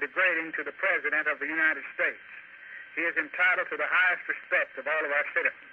[0.00, 2.24] degrading to the President of the United States.
[2.98, 5.70] He is entitled to the highest respect of all of our citizens.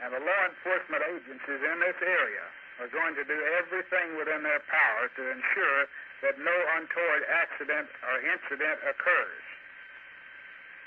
[0.00, 2.44] And the law enforcement agencies in this area
[2.80, 5.80] are going to do everything within their power to ensure
[6.24, 9.44] that no untoward accident or incident occurs.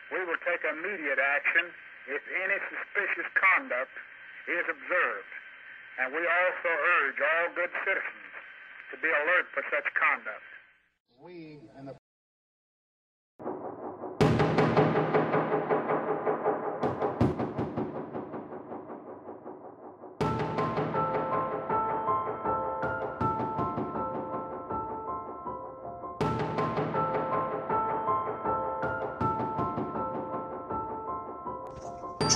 [0.10, 1.70] We will take immediate action
[2.10, 3.94] if any suspicious conduct
[4.50, 5.34] is observed.
[6.02, 8.34] And we also urge all good citizens
[8.92, 10.50] to be alert for such conduct.
[11.22, 11.96] We and the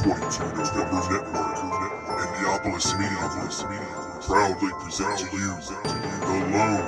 [0.07, 3.27] Twenty-two November Network, Indianapolis Media,
[4.25, 6.87] proudly present to you the Lone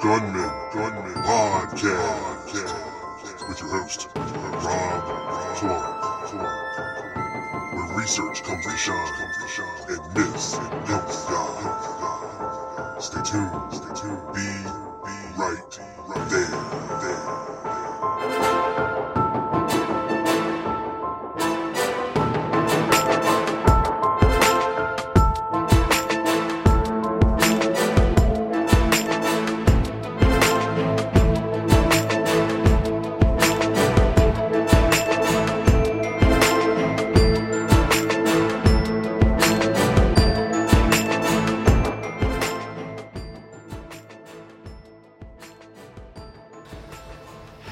[0.00, 0.52] Gunman
[1.24, 2.70] Podcast.
[3.48, 5.02] With your host Rob
[5.56, 6.30] Clark,
[7.74, 9.14] where research comes to shine
[9.88, 10.52] and myths
[10.86, 12.96] don't die.
[13.00, 13.72] Stay tuned,
[14.32, 14.46] be
[15.36, 15.72] right
[16.30, 16.87] there.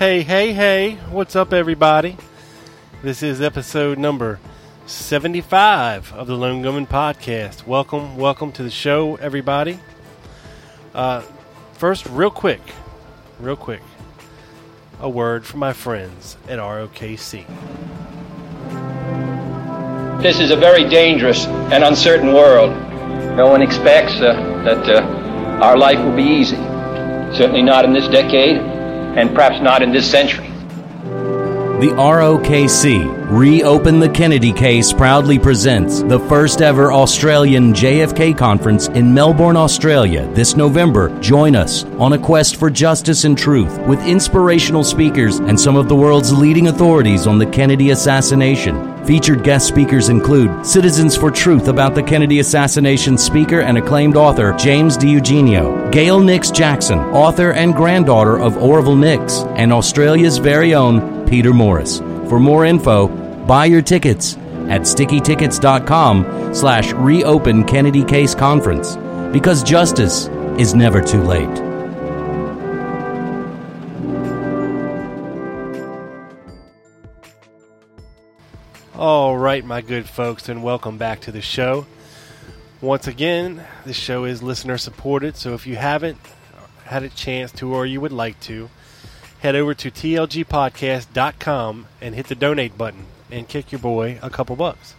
[0.06, 2.16] Hey, hey, hey, what's up, everybody?
[3.02, 4.38] This is episode number
[4.86, 7.66] 75 of the Lone Gunman Podcast.
[7.66, 9.80] Welcome, welcome to the show, everybody.
[10.94, 11.22] Uh,
[11.72, 12.60] first, real quick,
[13.40, 13.82] real quick,
[15.00, 17.44] a word from my friends at ROKC.
[20.22, 22.70] This is a very dangerous and uncertain world.
[23.36, 24.34] No one expects uh,
[24.64, 26.54] that uh, our life will be easy.
[27.34, 28.75] Certainly not in this decade,
[29.16, 30.48] and perhaps not in this century.
[31.80, 39.12] The ROKC, Reopen the Kennedy Case, proudly presents the first ever Australian JFK conference in
[39.12, 41.08] Melbourne, Australia this November.
[41.18, 45.88] Join us on a quest for justice and truth with inspirational speakers and some of
[45.88, 49.04] the world's leading authorities on the Kennedy assassination.
[49.04, 54.52] Featured guest speakers include Citizens for Truth about the Kennedy assassination speaker and acclaimed author
[54.52, 61.26] James DiEugenio, Gail Nix Jackson, author and granddaughter of Orville Nix, and Australia's very own
[61.26, 62.00] Peter Morris.
[62.28, 63.06] For more info,
[63.46, 64.36] buy your tickets
[64.68, 68.96] at stickytickets.com slash reopen Kennedy Case Conference
[69.32, 70.26] because justice
[70.58, 71.46] is never too late.
[78.96, 81.86] All right, my good folks, and welcome back to the show.
[82.80, 86.18] Once again, this show is listener supported, so if you haven't
[86.84, 88.68] had a chance to or you would like to,
[89.46, 94.56] head over to tlgpodcast.com and hit the donate button and kick your boy a couple
[94.56, 94.96] bucks.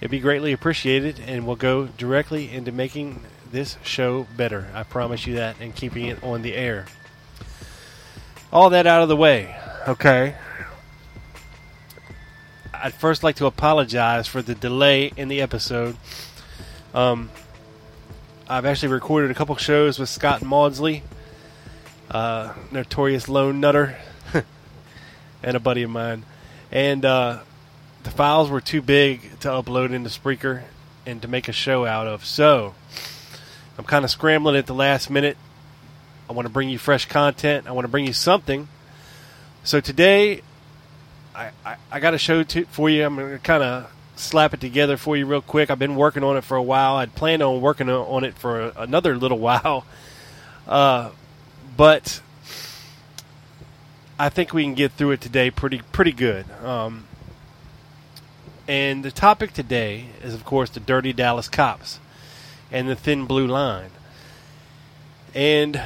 [0.00, 3.20] It'd be greatly appreciated and will go directly into making
[3.50, 4.68] this show better.
[4.74, 6.86] I promise you that, and keeping it on the air.
[8.52, 9.56] All that out of the way,
[9.88, 10.36] okay?
[12.72, 15.96] I'd first like to apologize for the delay in the episode.
[16.94, 17.28] Um,
[18.48, 21.02] I've actually recorded a couple shows with Scott Maudsley,
[22.10, 23.96] uh, notorious lone nutter,
[25.42, 26.24] and a buddy of mine,
[26.70, 27.40] and uh,
[28.02, 30.62] the files were too big to upload into Spreaker
[31.06, 32.24] and to make a show out of.
[32.24, 32.74] So
[33.78, 35.36] I'm kind of scrambling at the last minute.
[36.28, 37.66] I want to bring you fresh content.
[37.66, 38.68] I want to bring you something.
[39.64, 40.42] So today
[41.34, 43.04] I, I, I got a show to, for you.
[43.04, 45.70] I'm going to kind of slap it together for you real quick.
[45.70, 46.96] I've been working on it for a while.
[46.96, 49.86] I'd planned on working on it for a, another little while.
[50.66, 51.10] Uh,
[51.78, 52.20] but
[54.18, 56.44] I think we can get through it today pretty pretty good.
[56.60, 57.06] Um,
[58.66, 62.00] and the topic today is, of course, the dirty Dallas cops
[62.72, 63.90] and the thin blue line.
[65.34, 65.80] And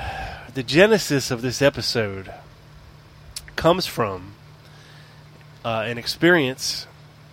[0.55, 2.33] the genesis of this episode
[3.55, 4.33] comes from
[5.63, 6.87] uh, an experience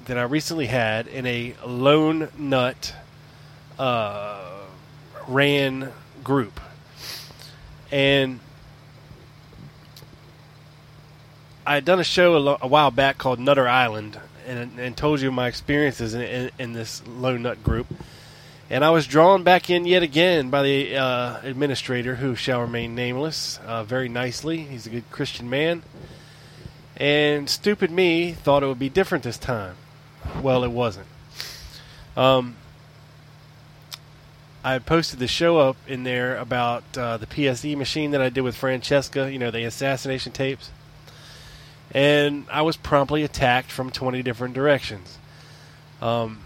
[0.03, 2.93] that I recently had in a lone nut
[3.79, 4.65] uh,
[5.29, 5.93] ran
[6.25, 6.59] group.
[7.89, 8.41] And
[11.69, 14.97] I had done a show a, lo- a while back called Nutter Island and, and
[14.97, 17.85] told you my experiences in, in, in this low nut group.
[18.71, 22.95] And I was drawn back in yet again by the uh, administrator, who shall remain
[22.95, 24.61] nameless, uh, very nicely.
[24.61, 25.83] He's a good Christian man.
[26.97, 29.75] And stupid me thought it would be different this time.
[30.41, 31.05] Well, it wasn't.
[32.17, 32.55] Um,
[34.63, 38.41] I posted the show up in there about uh, the PSE machine that I did
[38.41, 40.71] with Francesca, you know, the assassination tapes.
[41.91, 45.17] And I was promptly attacked from 20 different directions.
[46.01, 46.41] Um,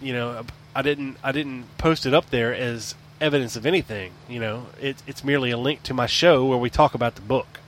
[0.00, 0.44] you know,
[0.74, 4.12] I didn't I didn't post it up there as evidence of anything.
[4.28, 7.22] You know, it, it's merely a link to my show where we talk about the
[7.22, 7.60] book.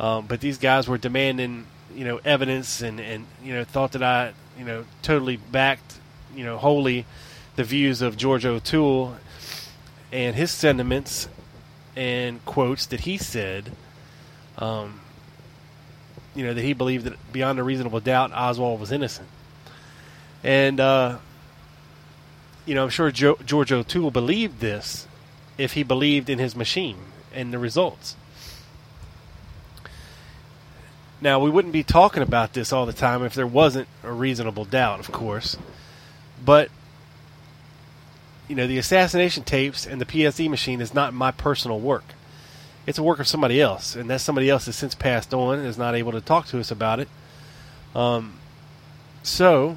[0.00, 4.02] Um, but these guys were demanding, you know, evidence and, and you know thought that
[4.02, 5.98] I, you know, totally backed,
[6.34, 7.04] you know, wholly
[7.56, 9.16] the views of George O'Toole
[10.12, 11.28] and his sentiments
[11.96, 13.72] and quotes that he said.
[14.56, 15.00] Um,
[16.38, 19.26] you know that he believed that beyond a reasonable doubt Oswald was innocent,
[20.44, 21.18] and uh,
[22.64, 25.08] you know I'm sure jo- George O'Toole believed this
[25.58, 26.98] if he believed in his machine
[27.34, 28.14] and the results.
[31.20, 34.64] Now, we wouldn't be talking about this all the time if there wasn't a reasonable
[34.64, 35.56] doubt, of course.
[36.44, 36.70] But,
[38.46, 42.04] you know, the assassination tapes and the PSE machine is not my personal work.
[42.88, 45.68] It's a work of somebody else, and that somebody else has since passed on and
[45.68, 47.08] is not able to talk to us about it.
[47.94, 48.38] Um,
[49.22, 49.76] so,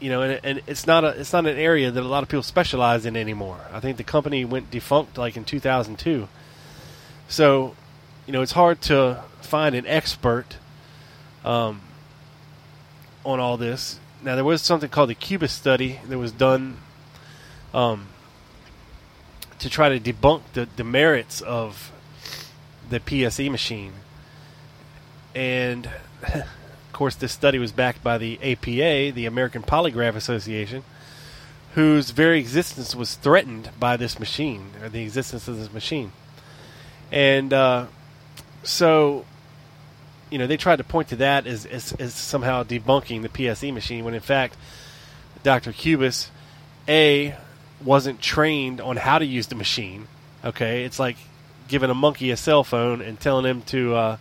[0.00, 2.30] you know, and, and it's not a it's not an area that a lot of
[2.30, 3.60] people specialize in anymore.
[3.70, 6.28] I think the company went defunct like in 2002.
[7.28, 7.76] So,
[8.26, 10.56] you know, it's hard to find an expert
[11.44, 11.82] um,
[13.22, 14.00] on all this.
[14.22, 16.78] Now, there was something called the Kubis study that was done
[17.74, 18.08] um,
[19.58, 21.92] to try to debunk the, the merits of
[22.88, 23.92] the PSE machine.
[25.34, 25.90] And,
[26.34, 26.44] of
[26.92, 30.84] course, this study was backed by the APA, the American Polygraph Association,
[31.74, 36.12] whose very existence was threatened by this machine, or the existence of this machine.
[37.12, 37.86] And uh,
[38.62, 39.24] so
[40.30, 43.72] you know, they tried to point to that as, as, as somehow debunking the PSE
[43.72, 44.56] machine, when in fact,
[45.42, 45.72] Dr.
[45.72, 46.28] Kubis,
[46.88, 47.36] A,
[47.84, 50.08] wasn't trained on how to use the machine.
[50.44, 51.16] Okay, it's like
[51.68, 54.16] giving a monkey a cell phone and telling him to, uh,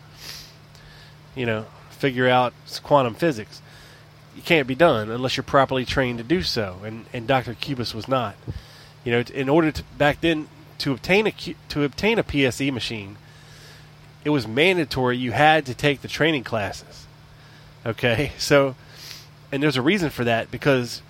[1.35, 2.53] you know, figure out
[2.83, 3.61] quantum physics.
[4.35, 7.53] You can't be done unless you're properly trained to do so, and and Dr.
[7.53, 8.35] Kubis was not.
[9.03, 10.47] You know, in order to back then
[10.79, 11.31] to obtain a
[11.69, 13.17] to obtain a PSE machine,
[14.23, 17.05] it was mandatory you had to take the training classes.
[17.85, 18.75] Okay, so
[19.51, 21.01] and there's a reason for that because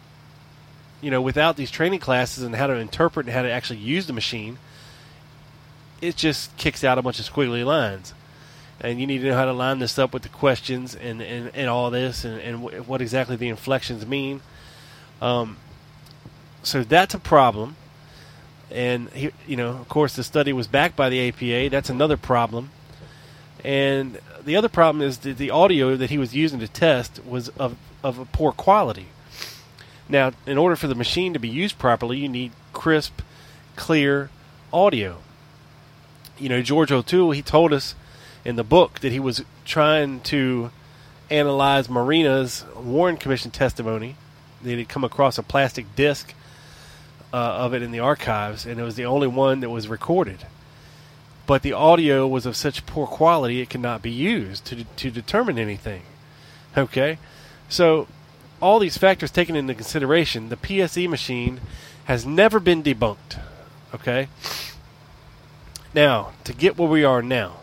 [1.01, 4.07] you know without these training classes and how to interpret and how to actually use
[4.07, 4.57] the machine,
[6.01, 8.13] it just kicks out a bunch of squiggly lines.
[8.81, 11.49] And you need to know how to line this up with the questions and, and,
[11.53, 14.41] and all this and, and w- what exactly the inflections mean.
[15.21, 15.57] Um,
[16.61, 17.77] so that's a problem.
[18.69, 21.69] And, he, you know, of course, the study was backed by the APA.
[21.69, 22.71] That's another problem.
[23.63, 27.49] And the other problem is that the audio that he was using to test was
[27.49, 29.07] of, of a poor quality.
[30.07, 33.21] Now, in order for the machine to be used properly, you need crisp,
[33.75, 34.29] clear
[34.71, 35.17] audio.
[36.37, 37.95] You know, George O'Toole, he told us
[38.43, 40.71] in the book that he was trying to
[41.29, 44.15] analyze Marina's Warren Commission testimony.
[44.63, 46.33] That he'd come across a plastic disc
[47.33, 50.45] uh, of it in the archives, and it was the only one that was recorded
[51.47, 55.11] but the audio was of such poor quality it could not be used to, to
[55.11, 56.01] determine anything.
[56.77, 57.17] Okay?
[57.69, 58.07] So,
[58.61, 61.61] all these factors taken into consideration, the PSE machine
[62.05, 63.39] has never been debunked.
[63.93, 64.27] Okay?
[65.93, 67.57] Now, to get where we are now.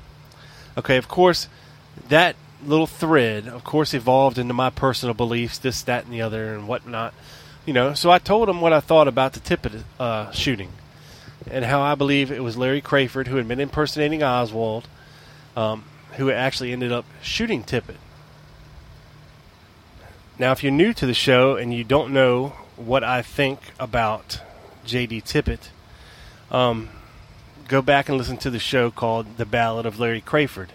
[0.76, 1.48] Okay, of course,
[2.08, 6.54] that little thread, of course, evolved into my personal beliefs, this, that, and the other,
[6.54, 7.12] and whatnot.
[7.66, 10.70] You know, so I told him what I thought about the Tippit uh, shooting
[11.50, 14.88] and how I believe it was Larry Crayford who had been impersonating Oswald,
[15.56, 17.96] um, who actually ended up shooting Tippit.
[20.38, 24.40] Now, if you're new to the show and you don't know what I think about
[24.84, 25.20] J.D.
[25.20, 25.68] Tippit,
[26.50, 26.88] um,
[27.68, 30.70] go back and listen to the show called The Ballad of Larry Crayford,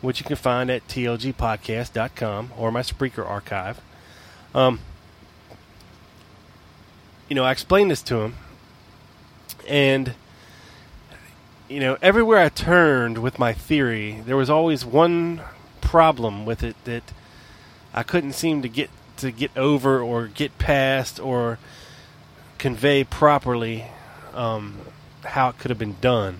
[0.00, 3.80] which you can find at tlgpodcast.com or my Spreaker archive.
[4.54, 4.80] Um,
[7.28, 8.36] you know, I explained this to him,
[9.68, 10.14] and
[11.68, 15.42] you know, everywhere I turned with my theory, there was always one
[15.80, 17.12] problem with it that
[17.98, 21.58] I couldn't seem to get to get over or get past or
[22.56, 23.86] convey properly
[24.34, 24.76] um,
[25.24, 26.38] how it could have been done.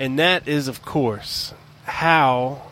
[0.00, 1.52] And that is, of course,
[1.84, 2.62] how,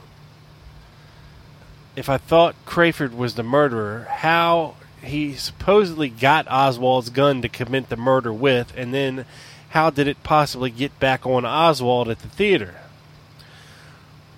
[1.95, 7.91] if I thought Crayford was the murderer, how he supposedly got Oswald's gun to commit
[7.91, 9.27] the murder with, and then
[9.69, 12.77] how did it possibly get back on Oswald at the theater?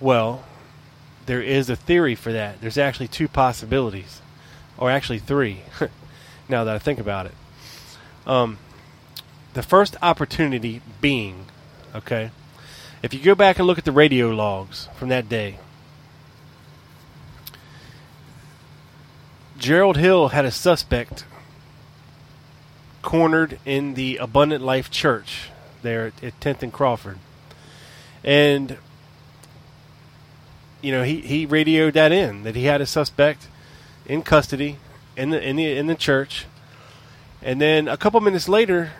[0.01, 0.43] Well,
[1.27, 2.59] there is a theory for that.
[2.61, 4.21] There's actually two possibilities,
[4.77, 5.61] or actually three,
[6.49, 7.35] now that I think about it.
[8.25, 8.57] Um,
[9.53, 11.45] the first opportunity being,
[11.93, 12.31] okay,
[13.03, 15.59] if you go back and look at the radio logs from that day,
[19.57, 21.25] Gerald Hill had a suspect
[23.01, 25.49] cornered in the Abundant Life Church
[25.81, 27.19] there at 10th and Crawford.
[28.23, 28.77] And,
[30.81, 33.47] you know, he, he radioed that in, that he had a suspect
[34.05, 34.77] in custody
[35.15, 36.45] in the, in the, in the church.
[37.41, 38.91] And then a couple minutes later,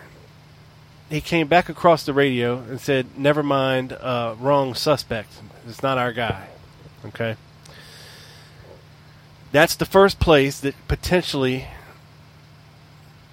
[1.09, 5.33] he came back across the radio and said, "Never mind, uh, wrong suspect.
[5.67, 6.49] It's not our guy."
[7.05, 7.35] Okay.
[9.51, 11.67] That's the first place that potentially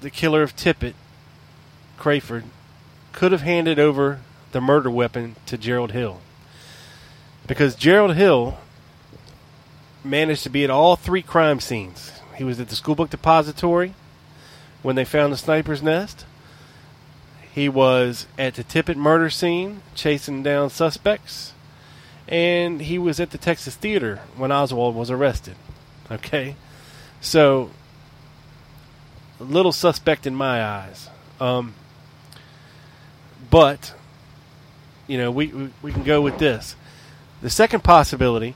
[0.00, 0.94] the killer of Tippit,
[1.98, 2.44] Crayford,
[3.12, 4.20] could have handed over
[4.52, 6.20] the murder weapon to Gerald Hill.
[7.46, 8.58] Because Gerald Hill
[10.02, 12.12] managed to be at all three crime scenes.
[12.36, 13.94] He was at the schoolbook depository
[14.82, 16.26] when they found the sniper's nest.
[17.52, 21.52] He was at the Tippit murder scene chasing down suspects.
[22.26, 25.56] And he was at the Texas Theater when Oswald was arrested.
[26.10, 26.56] Okay?
[27.20, 27.70] So,
[29.38, 31.08] a little suspect in my eyes.
[31.38, 31.74] Um,
[33.50, 33.94] but,
[35.06, 36.76] you know, we, we, we can go with this.
[37.44, 38.54] The second possibility,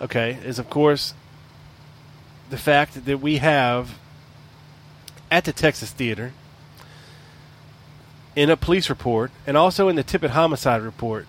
[0.00, 1.12] okay, is of course
[2.48, 3.98] the fact that we have
[5.28, 6.32] at the Texas Theater
[8.36, 11.26] in a police report and also in the Tippit homicide report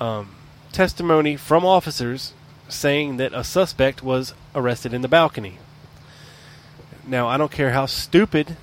[0.00, 0.34] um,
[0.72, 2.32] testimony from officers
[2.68, 5.58] saying that a suspect was arrested in the balcony.
[7.06, 8.56] Now, I don't care how stupid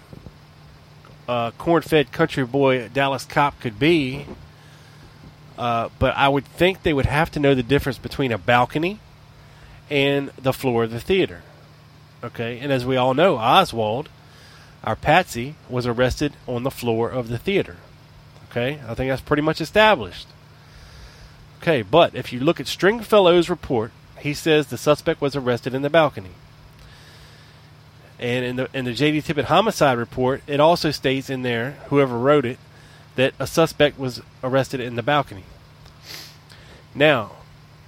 [1.29, 4.25] a corn fed country boy Dallas cop could be,
[5.59, 8.99] uh, but I would think they would have to know the difference between a balcony
[9.89, 11.41] and the floor of the theater.
[12.23, 14.09] Okay, and as we all know, Oswald
[14.83, 17.77] our Patsy was arrested on the floor of the theater.
[18.49, 20.27] Okay, I think that's pretty much established.
[21.61, 25.81] Okay, but if you look at Stringfellow's report, he says the suspect was arrested in
[25.81, 26.31] the balcony.
[28.17, 32.17] And in the in the JD Tippit homicide report, it also states in there, whoever
[32.17, 32.59] wrote it,
[33.19, 35.43] that a suspect was arrested in the balcony.
[36.95, 37.31] Now,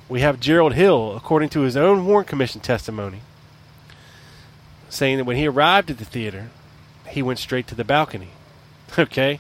[0.10, 3.22] we have Gerald Hill, according to his own Warren Commission testimony,
[4.90, 6.50] saying that when he arrived at the theater,
[7.08, 8.30] he went straight to the balcony.
[9.00, 9.40] Okay?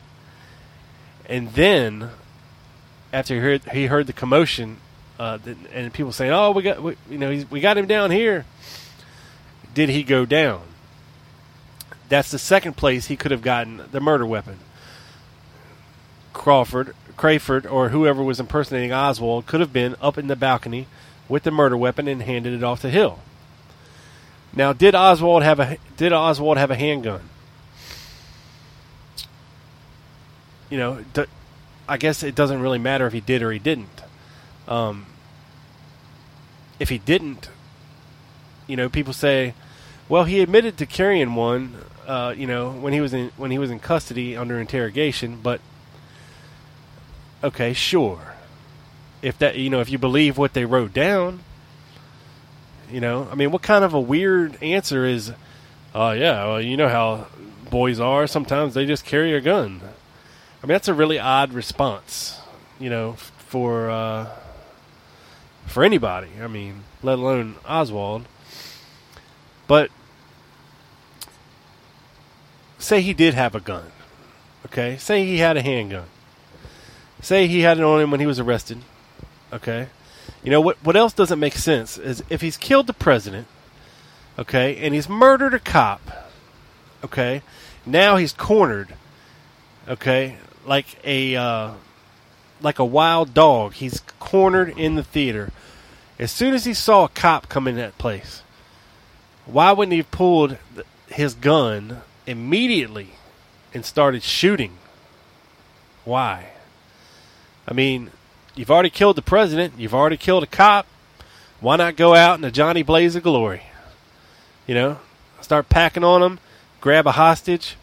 [1.25, 2.09] And then,
[3.11, 4.77] after he heard, he heard the commotion,
[5.19, 5.39] uh,
[5.73, 8.45] and people saying, "Oh, we got, we, you know, we got him down here."
[9.73, 10.61] Did he go down?
[12.07, 14.59] That's the second place he could have gotten the murder weapon.
[16.33, 20.87] Crawford, Crayford, or whoever was impersonating Oswald could have been up in the balcony
[21.27, 23.19] with the murder weapon and handed it off to Hill.
[24.53, 27.29] Now, did Oswald have a did Oswald have a handgun?
[30.71, 31.03] you know,
[31.87, 34.01] I guess it doesn't really matter if he did or he didn't.
[34.67, 35.05] Um,
[36.79, 37.49] if he didn't,
[38.65, 39.53] you know, people say,
[40.07, 41.75] well, he admitted to carrying one,
[42.07, 45.39] uh, you know, when he was in when he was in custody under interrogation.
[45.43, 45.59] But
[47.43, 48.35] okay, sure.
[49.21, 51.41] If that, you know, if you believe what they wrote down,
[52.91, 55.31] you know, I mean, what kind of a weird answer is?
[55.93, 57.27] Uh, yeah, well, you know how
[57.69, 58.27] boys are.
[58.27, 59.81] Sometimes they just carry a gun.
[60.61, 62.39] I mean, that's a really odd response,
[62.79, 64.29] you know, for uh,
[65.65, 66.29] for anybody.
[66.41, 68.25] I mean, let alone Oswald.
[69.67, 69.89] But
[72.77, 73.91] say he did have a gun.
[74.65, 76.07] Okay, say he had a handgun.
[77.21, 78.79] Say he had it on him when he was arrested.
[79.53, 79.87] Okay,
[80.43, 80.83] you know what?
[80.83, 83.47] What else doesn't make sense is if he's killed the president.
[84.39, 86.01] Okay, and he's murdered a cop.
[87.03, 87.41] Okay,
[87.85, 88.95] now he's cornered.
[89.87, 91.71] Okay, like a uh,
[92.61, 93.73] like a wild dog.
[93.73, 95.51] He's cornered in the theater.
[96.17, 98.43] As soon as he saw a cop come in that place,
[99.45, 100.57] why wouldn't he have pulled
[101.07, 103.11] his gun immediately
[103.73, 104.77] and started shooting?
[106.05, 106.49] Why?
[107.71, 108.11] I mean,
[108.53, 109.75] you've already killed the president.
[109.77, 110.85] You've already killed a cop.
[111.61, 113.63] Why not go out in a Johnny Blaze of glory?
[114.67, 114.99] You know,
[115.39, 116.39] start packing on them,
[116.81, 117.77] grab a hostage,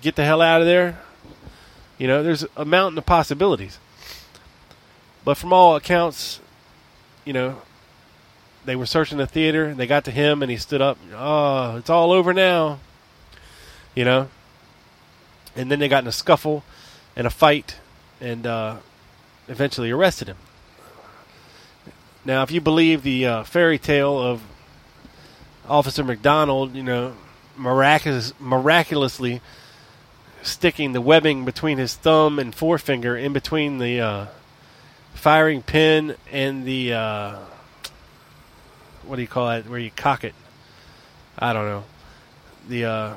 [0.00, 0.98] get the hell out of there.
[1.98, 3.78] You know, there's a mountain of possibilities.
[5.24, 6.40] But from all accounts,
[7.24, 7.62] you know,
[8.64, 10.98] they were searching the theater and they got to him and he stood up.
[11.14, 12.80] Oh, it's all over now.
[13.94, 14.28] You know?
[15.54, 16.64] And then they got in a scuffle
[17.14, 17.76] and a fight
[18.20, 18.78] and uh,
[19.52, 20.38] eventually arrested him.
[22.24, 24.42] Now, if you believe the uh, fairy tale of
[25.68, 27.14] Officer McDonald, you know,
[27.56, 29.40] miraculous, miraculously
[30.42, 34.26] sticking the webbing between his thumb and forefinger in between the uh,
[35.14, 37.36] firing pin and the uh,
[39.04, 39.68] what do you call it?
[39.68, 40.34] Where you cock it?
[41.38, 41.84] I don't know.
[42.68, 43.14] The uh,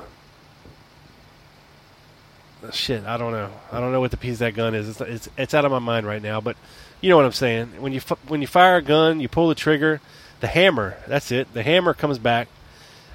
[2.74, 3.04] shit.
[3.04, 3.50] I don't know.
[3.72, 4.88] I don't know what the piece of that gun is.
[4.88, 6.40] It's, it's it's out of my mind right now.
[6.40, 6.56] But
[7.00, 7.80] you know what I'm saying.
[7.80, 10.00] When you when you fire a gun, you pull the trigger.
[10.40, 10.96] The hammer.
[11.06, 11.52] That's it.
[11.54, 12.48] The hammer comes back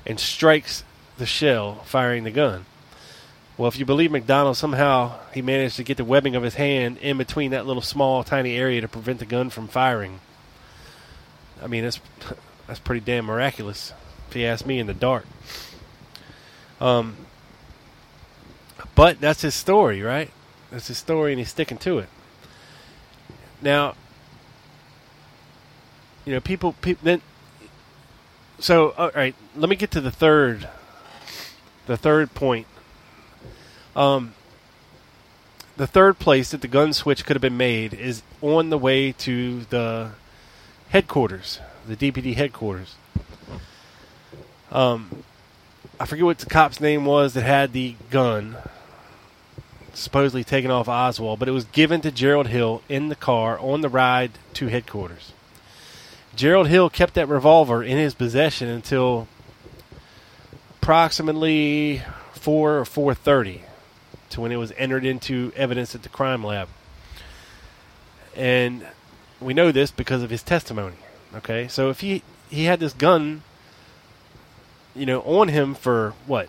[0.06, 0.84] and strikes
[1.18, 2.66] the shell, firing the gun.
[3.58, 6.98] Well, if you believe McDonald, somehow he managed to get the webbing of his hand
[6.98, 10.20] in between that little small, tiny area to prevent the gun from firing.
[11.62, 12.00] I mean, that's
[12.68, 13.94] that's pretty damn miraculous,
[14.30, 14.80] if you ask me.
[14.80, 15.26] In the dark.
[16.80, 17.16] Um,
[18.96, 20.32] but that's his story, right?
[20.70, 22.10] That's his story, and he's sticking to it.
[23.62, 23.96] Now,
[26.26, 27.22] you know, people, people then.
[28.60, 30.70] So, all right, let me get to the third,
[31.88, 32.68] the third point.
[33.96, 34.34] Um,
[35.78, 39.12] the third place that the gun switch could have been made is on the way
[39.14, 40.12] to the
[40.90, 42.96] headquarters, the DPD headquarters.
[44.72, 45.24] Um,
[46.00, 48.58] I forget what the cop's name was that had the gun,
[49.94, 53.82] supposedly taken off Oswald, but it was given to Gerald Hill in the car on
[53.82, 55.34] the ride to headquarters.
[56.36, 59.28] Gerald Hill kept that revolver in his possession until
[60.82, 62.02] approximately
[62.34, 63.64] four or four thirty,
[64.30, 66.70] to when it was entered into evidence at the crime lab.
[68.36, 68.88] And
[69.42, 70.96] we know this because of his testimony.
[71.36, 73.44] Okay, so if he he had this gun,
[74.96, 76.48] you know, on him for what,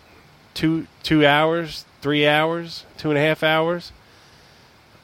[0.53, 3.93] two two hours, three hours, two and a half hours,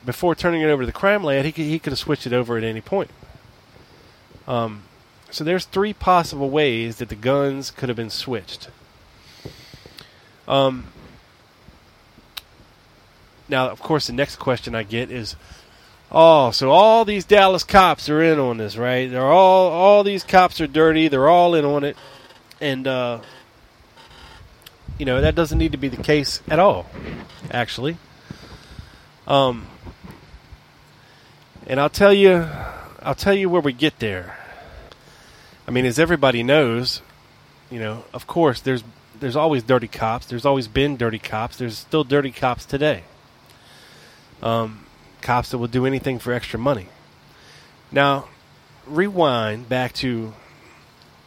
[0.06, 2.34] before turning it over to the crime lab, he could he could have switched it
[2.34, 3.10] over at any point.
[4.48, 4.84] Um,
[5.32, 8.70] so there's three possible ways that the guns could have been switched.
[10.48, 10.88] Um,
[13.48, 15.36] now, of course, the next question I get is,
[16.12, 19.10] oh, so all these Dallas cops are in on this, right?
[19.10, 21.08] They're all all these cops are dirty.
[21.08, 21.96] They're all in on it,
[22.60, 23.22] and uh,
[25.00, 26.86] you know that doesn't need to be the case at all,
[27.50, 27.98] actually.
[29.26, 29.66] Um,
[31.66, 32.48] and I'll tell you,
[33.02, 34.38] I'll tell you where we get there.
[35.68, 37.02] I mean, as everybody knows,
[37.72, 38.84] you know, of course, there's
[39.20, 40.26] there's always dirty cops.
[40.26, 41.58] There's always been dirty cops.
[41.58, 43.04] There's still dirty cops today.
[44.44, 44.86] Um,
[45.22, 46.88] cops that will do anything for extra money.
[47.92, 48.28] Now,
[48.86, 50.34] rewind back to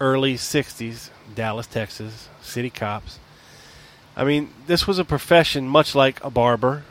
[0.01, 3.19] early '60s, Dallas, Texas, city cops.
[4.17, 6.85] I mean, this was a profession much like a barber,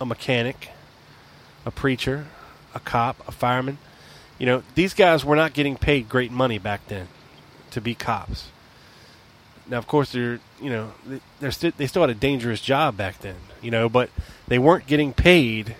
[0.00, 0.70] a mechanic,
[1.64, 2.26] a preacher,
[2.74, 3.78] a cop, a fireman.
[4.38, 7.08] You know, these guys were not getting paid great money back then
[7.70, 8.48] to be cops.
[9.68, 10.92] Now, of course, they're you know
[11.38, 14.10] they're st- they still had a dangerous job back then, you know, but
[14.48, 15.76] they weren't getting paid,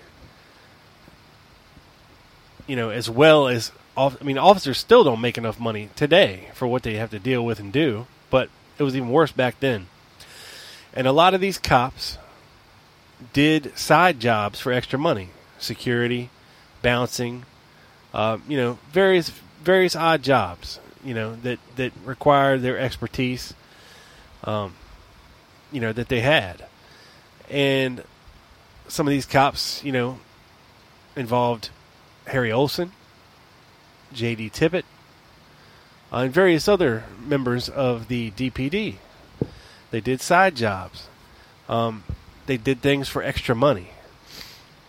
[2.67, 6.67] you know, as well as I mean, officers still don't make enough money today for
[6.67, 9.87] what they have to deal with and do, but it was even worse back then.
[10.93, 12.17] And a lot of these cops
[13.33, 16.29] did side jobs for extra money, security,
[16.81, 17.45] bouncing,
[18.13, 19.29] uh, you know, various
[19.63, 23.53] various odd jobs, you know, that that required their expertise,
[24.43, 24.73] um,
[25.71, 26.65] you know, that they had,
[27.49, 28.03] and
[28.87, 30.19] some of these cops, you know,
[31.15, 31.69] involved
[32.27, 32.91] Harry Olsen,
[34.13, 34.49] J.D.
[34.49, 34.83] Tippit,
[36.11, 38.95] uh, and various other members of the DPD.
[39.91, 41.07] They did side jobs.
[41.69, 42.03] Um,
[42.45, 43.89] they did things for extra money.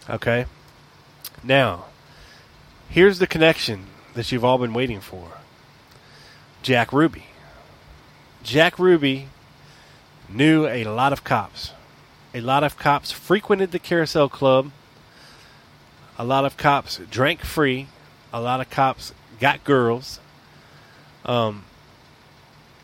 [0.09, 0.47] Okay?
[1.45, 1.87] Now,
[2.89, 5.29] here's the connection that you've all been waiting for
[6.63, 7.25] Jack Ruby.
[8.43, 9.29] Jack Ruby
[10.29, 11.73] knew a lot of cops.
[12.35, 14.71] a lot of cops frequented the Carousel Club.
[16.19, 17.89] A lot of cops drank free.
[18.33, 20.19] A lot of cops got girls.
[21.25, 21.65] Um,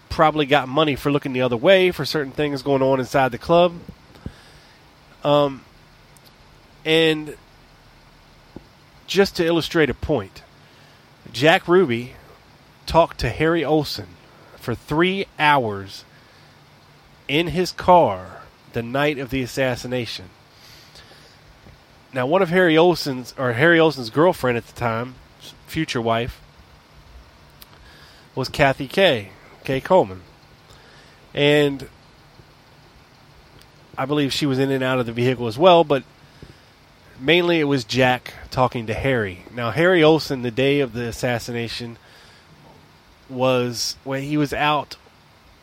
[0.09, 3.39] probably got money for looking the other way for certain things going on inside the
[3.39, 3.75] club.
[5.25, 5.65] Um,
[6.85, 7.37] and
[9.07, 10.43] just to illustrate a point,
[11.33, 12.15] Jack Ruby
[12.87, 14.09] talked to Harry Olsen
[14.57, 16.05] for three hours
[17.27, 18.43] in his car
[18.73, 20.27] the night of the assassination.
[22.13, 25.17] Now, one of Harry Olsen's or Harry Olsen's girlfriend at the time,
[25.67, 26.41] future wife,
[28.35, 29.31] was Kathy Kay,
[29.69, 30.23] Kay Coleman,
[31.35, 31.91] and
[33.99, 35.85] I believe she was in and out of the vehicle as well.
[35.85, 36.05] But
[37.21, 39.45] mainly, it was Jack talking to Harry.
[39.55, 41.99] Now, Harry Olsen, the day of the assassination,
[43.29, 44.97] was when he was out.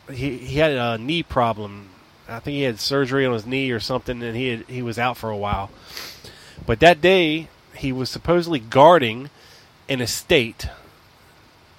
[0.08, 1.88] He he had a knee problem.
[2.28, 5.00] I think he had surgery on his knee or something, and he had, he was
[5.00, 5.68] out for a while.
[6.64, 9.30] But that day, he was supposedly guarding
[9.88, 10.68] an estate,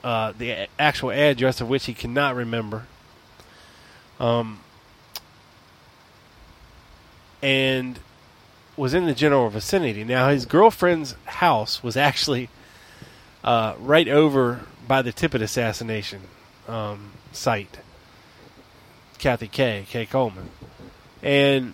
[0.04, 2.88] uh, the actual address of which he cannot remember.
[4.20, 4.60] Um,
[7.42, 8.00] and
[8.76, 10.04] was in the general vicinity.
[10.04, 12.50] Now, his girlfriend's house was actually
[13.44, 16.22] uh, right over by the Tippit assassination
[16.68, 17.80] um, site.
[19.18, 20.52] Kathy Kay, Kay Coleman.
[21.24, 21.74] And,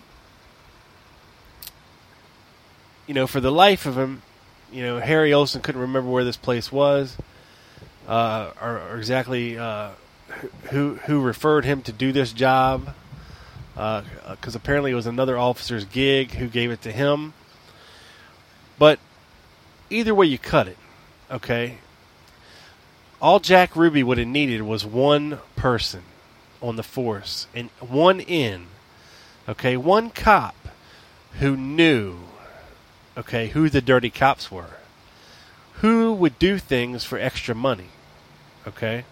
[3.06, 4.22] you know, for the life of him,
[4.72, 7.16] you know, Harry Olsen couldn't remember where this place was
[8.08, 9.90] uh, or, or, exactly uh,
[10.70, 12.94] who, who referred him to do this job
[13.74, 17.32] because uh, apparently it was another officer's gig who gave it to him.
[18.78, 18.98] But
[19.90, 20.78] either way you cut it,
[21.30, 21.78] okay,
[23.20, 26.02] all Jack Ruby would have needed was one person
[26.60, 28.66] on the force and one in,
[29.48, 30.54] okay, one cop
[31.40, 32.16] who knew,
[33.16, 34.78] okay, who the dirty cops were,
[35.80, 37.88] who would do things for extra money,
[38.66, 39.04] okay.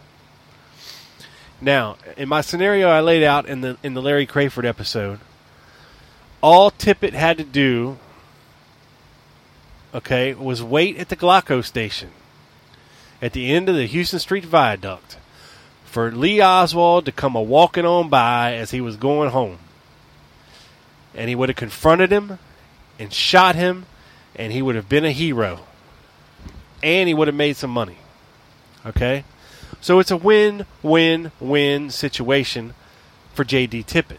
[1.60, 5.20] Now, in my scenario I laid out in the in the Larry Crayford episode,
[6.40, 7.98] all Tippit had to do,
[9.94, 12.10] okay, was wait at the Gloco station
[13.22, 15.16] at the end of the Houston Street Viaduct
[15.84, 19.58] for Lee Oswald to come a walking on by as he was going home.
[21.14, 22.38] And he would have confronted him
[22.98, 23.86] and shot him,
[24.34, 25.60] and he would have been a hero.
[26.82, 27.96] And he would have made some money.
[28.84, 29.24] Okay?
[29.80, 32.74] So it's a win win win situation
[33.34, 33.84] for J.D.
[33.84, 34.18] Tippit.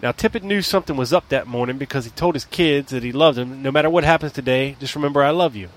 [0.00, 3.10] Now, Tippit knew something was up that morning because he told his kids that he
[3.10, 3.62] loved them.
[3.62, 5.70] No matter what happens today, just remember I love you.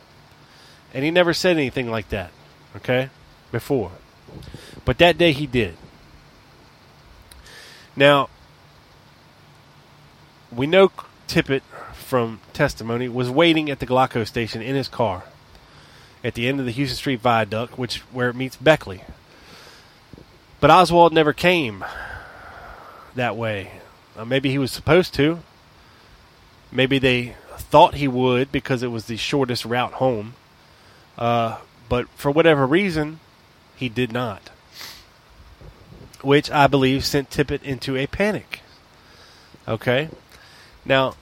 [0.94, 2.32] And he never said anything like that,
[2.76, 3.10] okay,
[3.52, 3.92] before.
[4.86, 5.76] But that day he did.
[7.96, 8.30] Now,
[10.52, 10.92] we know
[11.28, 11.62] Tippit
[11.94, 15.24] from testimony was waiting at the Glocko station in his car
[16.24, 19.04] at the end of the Houston Street Viaduct, which where it meets Beckley.
[20.60, 21.84] But Oswald never came
[23.16, 23.72] that way.
[24.16, 25.40] Uh, maybe he was supposed to.
[26.72, 30.36] Maybe they thought he would because it was the shortest route home.
[31.18, 31.58] Uh,
[31.90, 33.20] but for whatever reason,
[33.76, 34.50] he did not.
[36.22, 38.62] Which I believe sent Tippit into a panic.
[39.68, 40.10] Okay?
[40.86, 41.16] Now,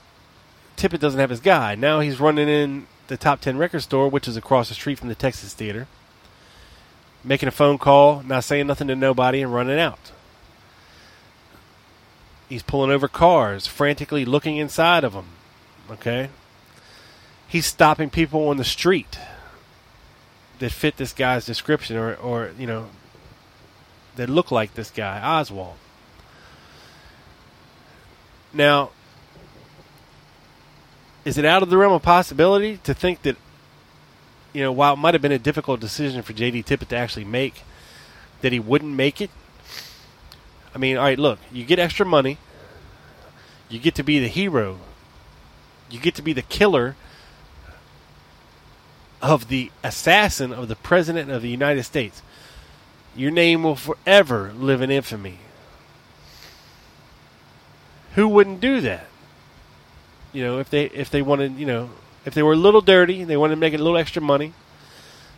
[0.76, 1.74] Tippit doesn't have his guy.
[1.74, 5.08] Now he's running in the top 10 record store, which is across the street from
[5.08, 5.88] the Texas Theater,
[7.24, 10.12] making a phone call, not saying nothing to nobody, and running out.
[12.48, 15.26] He's pulling over cars, frantically looking inside of them.
[15.90, 16.30] Okay?
[17.48, 19.18] He's stopping people on the street
[20.60, 22.90] that fit this guy's description or, or you know
[24.16, 25.76] that look like this guy Oswald.
[28.52, 28.90] Now,
[31.24, 33.36] is it out of the realm of possibility to think that
[34.52, 37.24] you know while it might have been a difficult decision for JD Tippit to actually
[37.24, 37.62] make,
[38.40, 39.30] that he wouldn't make it?
[40.74, 42.38] I mean, all right, look, you get extra money,
[43.68, 44.78] you get to be the hero,
[45.90, 46.96] you get to be the killer
[49.20, 52.22] of the assassin of the President of the United States.
[53.14, 55.40] Your name will forever live in infamy.
[58.14, 59.06] Who wouldn't do that?
[60.32, 61.90] You know, if they if they wanted, you know,
[62.24, 64.52] if they were a little dirty, they wanted to make a little extra money.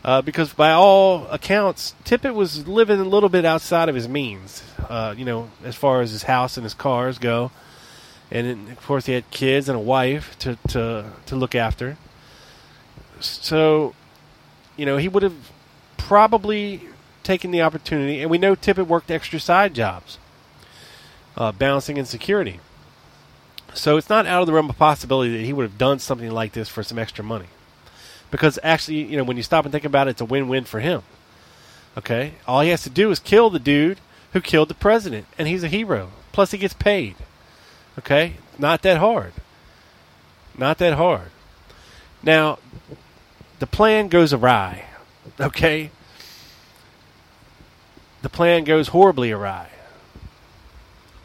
[0.04, 4.62] Uh, because by all accounts, Tippit was living a little bit outside of his means.
[4.88, 7.52] Uh, you know, as far as his house and his cars go,
[8.30, 11.96] and of course he had kids and a wife to to to look after.
[13.20, 13.94] So,
[14.76, 15.52] you know, he would have
[15.96, 16.82] probably
[17.22, 20.18] taken the opportunity, and we know Tippit worked extra side jobs,
[21.36, 22.58] uh, balancing and security.
[23.74, 26.30] So it's not out of the realm of possibility that he would have done something
[26.30, 27.46] like this for some extra money.
[28.30, 30.64] Because actually, you know, when you stop and think about it, it's a win win
[30.64, 31.02] for him.
[31.96, 32.34] Okay?
[32.46, 34.00] All he has to do is kill the dude
[34.32, 36.10] who killed the president, and he's a hero.
[36.32, 37.16] Plus, he gets paid.
[37.98, 38.34] Okay?
[38.58, 39.32] Not that hard.
[40.56, 41.30] Not that hard.
[42.22, 42.58] Now,
[43.58, 44.86] the plan goes awry.
[45.40, 45.90] Okay?
[48.22, 49.68] The plan goes horribly awry.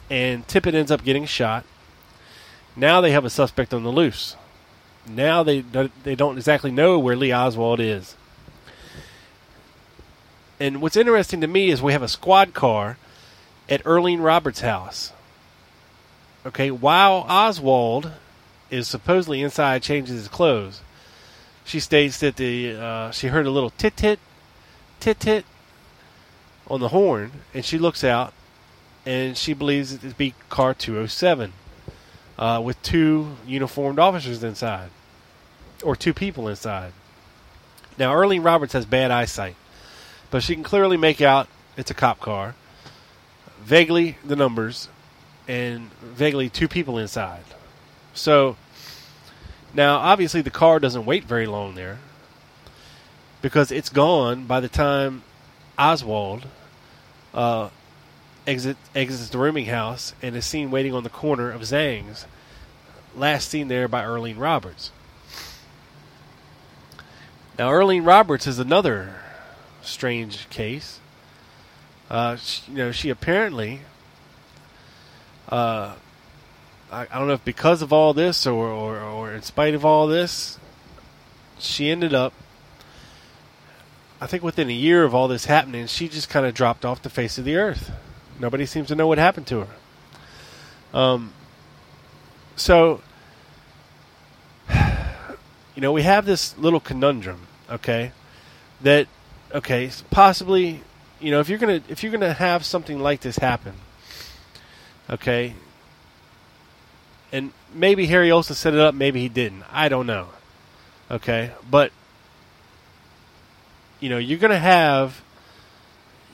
[0.10, 1.64] And Tippit ends up getting shot.
[2.78, 4.36] Now they have a suspect on the loose.
[5.08, 5.62] Now they
[6.04, 8.16] they don't exactly know where Lee Oswald is.
[10.60, 12.98] And what's interesting to me is we have a squad car
[13.68, 15.12] at Earlene Roberts' house.
[16.46, 18.12] Okay, while Oswald
[18.70, 20.82] is supposedly inside changing his clothes,
[21.66, 24.20] she states that the uh, she heard a little tit tit
[25.00, 25.46] tit tit
[26.68, 28.34] on the horn, and she looks out,
[29.04, 31.54] and she believes it to be car 207
[32.38, 34.90] uh, with two uniformed officers inside,
[35.84, 36.94] or two people inside.
[37.98, 39.56] Now, Earlene Roberts has bad eyesight,
[40.30, 42.56] but she can clearly make out it's a cop car,
[43.62, 44.90] vaguely the numbers,
[45.48, 47.44] and vaguely two people inside.
[48.14, 48.58] So,
[49.74, 52.00] now obviously the car doesn't wait very long there
[53.42, 55.24] because it's gone by the time
[55.78, 56.48] Oswald
[57.34, 57.70] uh,
[58.48, 62.26] exit, exits the rooming house and is seen waiting on the corner of Zang's,
[63.16, 64.92] last seen there by Earlene Roberts.
[67.60, 69.16] Now, Earlene Roberts is another
[69.82, 71.00] strange case.
[72.10, 73.82] Uh, she, you know, she apparently,
[75.50, 75.96] uh,
[76.92, 79.84] I, I, don't know if because of all this or, or, or in spite of
[79.84, 80.58] all this,
[81.60, 82.34] she ended up
[84.20, 87.04] I think within a year of all this happening, she just kind of dropped off
[87.04, 87.92] the face of the earth.
[88.40, 90.98] Nobody seems to know what happened to her.
[90.98, 91.34] Um,
[92.56, 93.02] so,
[95.76, 98.12] you know, we have this little conundrum, okay?
[98.82, 99.08] That,
[99.54, 100.82] okay, possibly,
[101.20, 103.74] you know, if you're gonna if you're gonna have something like this happen,
[105.10, 105.56] okay,
[107.32, 109.64] and maybe Harry Olsen set it up, maybe he didn't.
[109.72, 110.28] I don't know.
[111.10, 111.92] Okay, but
[114.00, 115.22] you know, you're to have,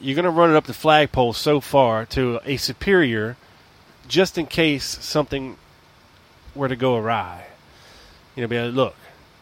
[0.01, 3.38] you're going to run it up the flagpole so far to a superior
[4.08, 5.58] just in case something
[6.56, 7.45] were to go awry.
[8.36, 8.95] You know, be like, look,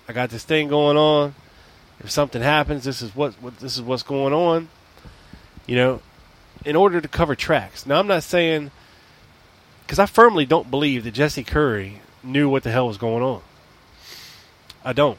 [0.07, 1.35] I got this thing going on.
[1.99, 4.69] If something happens, this is what, what this is what's going on.
[5.67, 6.01] You know,
[6.65, 7.85] in order to cover tracks.
[7.85, 8.71] Now, I'm not saying
[9.91, 13.41] because I firmly don't believe that Jesse Curry knew what the hell was going on.
[14.83, 15.17] I don't.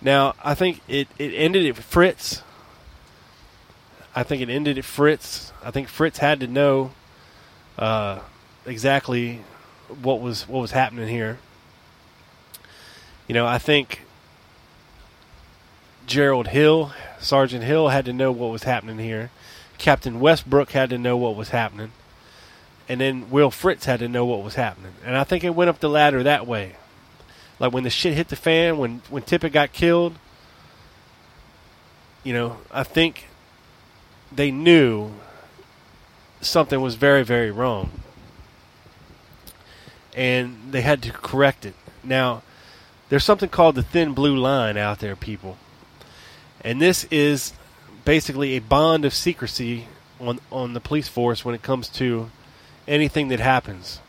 [0.00, 2.42] Now, I think it, it ended at Fritz.
[4.16, 5.52] I think it ended at Fritz.
[5.62, 6.92] I think Fritz had to know
[7.78, 8.20] uh,
[8.64, 9.42] exactly
[10.02, 11.38] what was what was happening here.
[13.28, 14.00] You know, I think
[16.06, 19.30] Gerald Hill, Sergeant Hill, had to know what was happening here.
[19.76, 21.92] Captain Westbrook had to know what was happening.
[22.88, 24.92] And then Will Fritz had to know what was happening.
[25.04, 26.76] And I think it went up the ladder that way.
[27.58, 30.14] Like when the shit hit the fan, when when Tippit got killed,
[32.24, 33.26] you know, I think
[34.32, 35.12] they knew
[36.40, 37.90] something was very very wrong,
[40.14, 41.74] and they had to correct it.
[42.02, 42.42] Now,
[43.08, 45.56] there's something called the thin blue line out there, people,
[46.60, 47.52] and this is
[48.04, 49.88] basically a bond of secrecy
[50.20, 52.30] on on the police force when it comes to
[52.86, 54.00] anything that happens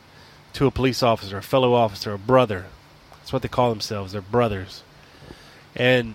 [0.53, 2.65] to a police officer, a fellow officer, a brother,
[3.27, 4.13] that's what they call themselves.
[4.13, 4.83] They're brothers.
[5.75, 6.13] And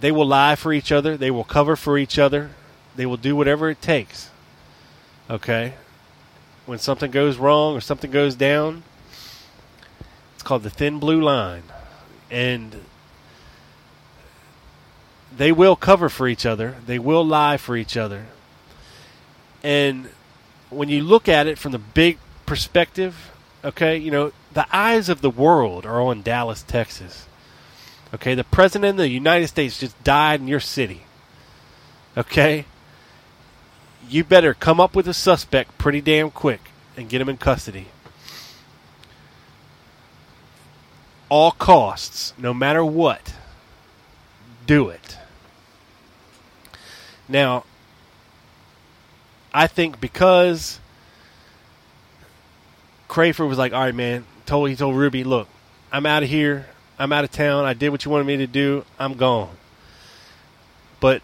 [0.00, 1.16] they will lie for each other.
[1.16, 2.50] They will cover for each other.
[2.96, 4.30] They will do whatever it takes.
[5.28, 5.74] Okay?
[6.66, 8.82] When something goes wrong or something goes down,
[10.34, 11.64] it's called the thin blue line.
[12.30, 12.82] And
[15.36, 16.76] they will cover for each other.
[16.86, 18.26] They will lie for each other.
[19.62, 20.08] And
[20.70, 23.30] when you look at it from the big perspective,
[23.64, 27.26] okay, you know, the eyes of the world are on Dallas, Texas.
[28.12, 31.02] Okay, the president of the United States just died in your city.
[32.16, 32.64] Okay?
[34.08, 36.60] You better come up with a suspect pretty damn quick
[36.96, 37.86] and get him in custody.
[41.28, 43.34] All costs, no matter what,
[44.66, 45.16] do it.
[47.28, 47.64] Now,
[49.54, 50.80] I think because
[53.06, 55.46] Crayford was like, "All right, man, told he told Ruby, look,
[55.92, 56.66] I'm out of here.
[57.00, 57.64] I'm out of town.
[57.64, 58.84] I did what you wanted me to do.
[58.98, 59.56] I'm gone.
[61.00, 61.22] But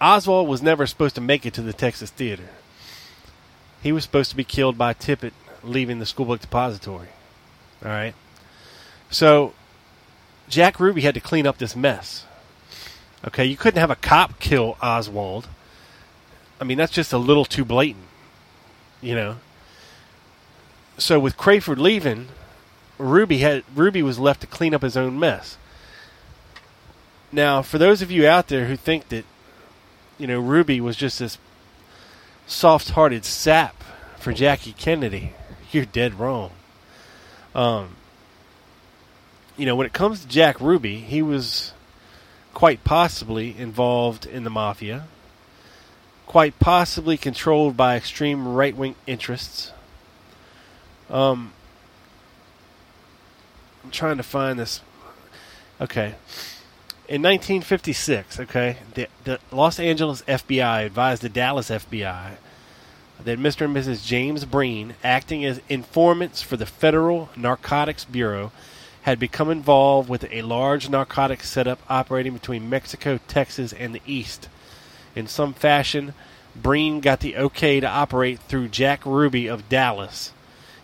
[0.00, 2.48] Oswald was never supposed to make it to the Texas Theater.
[3.82, 5.32] He was supposed to be killed by Tippit
[5.64, 7.08] leaving the school book depository.
[7.84, 8.14] All right.
[9.10, 9.54] So
[10.48, 12.24] Jack Ruby had to clean up this mess.
[13.26, 15.48] Okay, you couldn't have a cop kill Oswald.
[16.60, 18.06] I mean, that's just a little too blatant,
[19.00, 19.38] you know.
[20.96, 22.28] So with Crayford leaving,
[23.02, 25.58] Ruby had Ruby was left to clean up his own mess.
[27.32, 29.24] Now, for those of you out there who think that,
[30.18, 31.38] you know, Ruby was just this
[32.46, 33.82] soft-hearted sap
[34.18, 35.32] for Jackie Kennedy,
[35.72, 36.52] you're dead wrong.
[37.54, 37.96] Um,
[39.56, 41.72] you know, when it comes to Jack Ruby, he was
[42.54, 45.06] quite possibly involved in the mafia,
[46.26, 49.72] quite possibly controlled by extreme right wing interests.
[51.08, 51.52] Um,
[53.84, 54.80] I'm trying to find this.
[55.80, 56.14] Okay.
[57.08, 62.32] In 1956, okay, the, the Los Angeles FBI advised the Dallas FBI
[63.24, 63.66] that Mr.
[63.66, 64.04] and Mrs.
[64.04, 68.52] James Breen, acting as informants for the Federal Narcotics Bureau,
[69.02, 74.48] had become involved with a large narcotics setup operating between Mexico, Texas, and the East.
[75.14, 76.14] In some fashion,
[76.54, 80.32] Breen got the okay to operate through Jack Ruby of Dallas.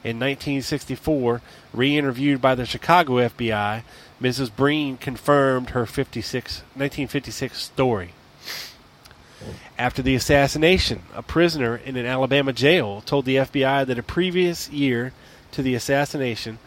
[0.04, 3.82] In 1964, re interviewed by the Chicago FBI,
[4.22, 4.54] Mrs.
[4.54, 8.14] Breen confirmed her 56, 1956 story.
[9.78, 14.68] After the assassination, a prisoner in an Alabama jail told the FBI that a previous
[14.70, 15.12] year
[15.52, 16.58] to the assassination,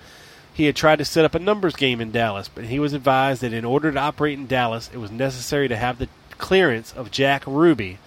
[0.54, 3.42] he had tried to set up a numbers game in Dallas, but he was advised
[3.42, 7.12] that in order to operate in Dallas, it was necessary to have the clearance of
[7.12, 7.98] Jack Ruby,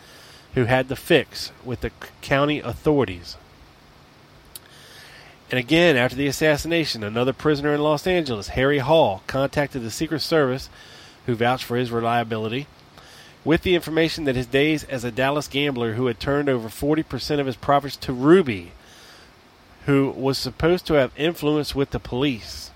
[0.55, 3.37] who had the fix with the county authorities.
[5.55, 10.19] And again, after the assassination, another prisoner in Los Angeles, Harry Hall, contacted the Secret
[10.19, 10.69] Service,
[11.27, 12.67] who vouched for his reliability,
[13.45, 17.39] with the information that his days as a Dallas gambler who had turned over 40%
[17.39, 18.73] of his profits to Ruby,
[19.87, 22.73] who was supposed to have influence with the police.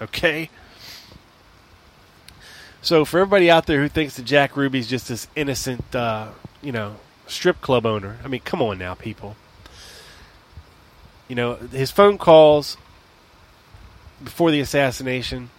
[0.00, 0.50] Okay?
[2.80, 6.28] So, for everybody out there who thinks that Jack Ruby's just this innocent, uh,
[6.62, 6.94] you know,
[7.26, 9.34] strip club owner, I mean, come on now, people.
[11.30, 12.76] You know, his phone calls
[14.20, 15.50] before the assassination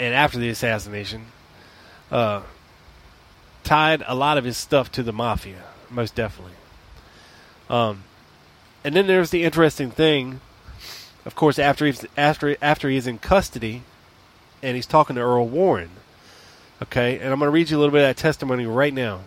[0.00, 1.26] and after the assassination
[2.10, 2.42] uh,
[3.62, 6.54] tied a lot of his stuff to the mafia, most definitely.
[7.68, 8.02] Um,
[8.82, 10.40] and then there's the interesting thing,
[11.24, 13.84] of course, after he's after after he's in custody,
[14.64, 15.90] and he's talking to Earl Warren.
[16.82, 19.20] Okay, and I'm going to read you a little bit of that testimony right now.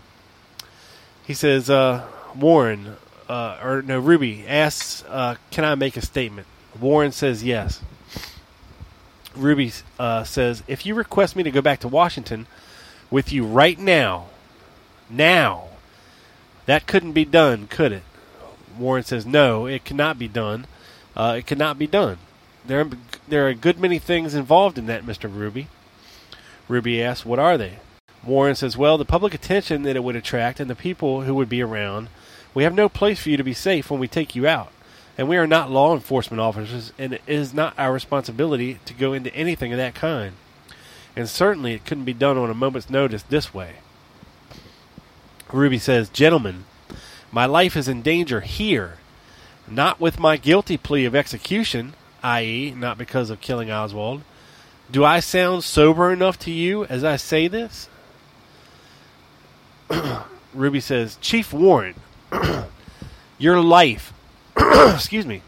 [1.26, 2.98] He says, uh, Warren,
[3.30, 6.48] uh, or no, Ruby asks, uh, "Can I make a statement?"
[6.80, 7.82] Warren says yes.
[9.36, 12.48] Ruby uh, says, "If you request me to go back to Washington
[13.10, 14.28] with you right now,
[15.10, 15.70] now,
[16.66, 18.04] that couldn't be done, could it?"
[18.78, 20.66] Warren says, "No, it cannot be done.
[21.16, 22.18] Uh, it cannot be done.
[22.66, 22.88] There,
[23.28, 25.68] there are a good many things involved in that, Mister Ruby."
[26.68, 27.80] Ruby asks, "What are they?"
[28.24, 31.50] Warren says, "Well, the public attention that it would attract and the people who would
[31.50, 32.08] be around.
[32.54, 34.72] We have no place for you to be safe when we take you out,
[35.18, 39.14] and we are not law enforcement officers, and it is not our responsibility to go
[39.14, 40.34] into anything of that kind.
[41.16, 43.76] And certainly, it couldn't be done on a moment's notice this way."
[45.52, 46.66] Ruby says, "Gentlemen."
[47.34, 48.98] My life is in danger here,
[49.68, 54.22] not with my guilty plea of execution, i.e., not because of killing Oswald.
[54.92, 57.90] Do I sound sober enough to you as I say this?
[60.54, 61.96] Ruby says, Chief Warren,
[63.38, 64.14] your life,
[64.58, 65.42] excuse me,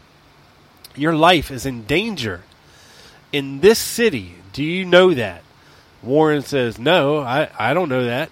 [0.94, 2.42] your life is in danger
[3.32, 4.34] in this city.
[4.52, 5.42] Do you know that?
[6.02, 8.30] Warren says, No, I, I don't know that.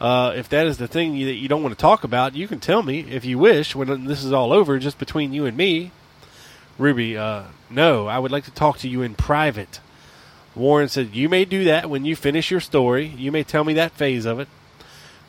[0.00, 2.46] Uh, if that is the thing you, that you don't want to talk about, you
[2.46, 5.56] can tell me if you wish when this is all over, just between you and
[5.56, 5.92] me.
[6.78, 9.80] Ruby, uh, no, I would like to talk to you in private.
[10.54, 13.06] Warren said, You may do that when you finish your story.
[13.06, 14.48] You may tell me that phase of it.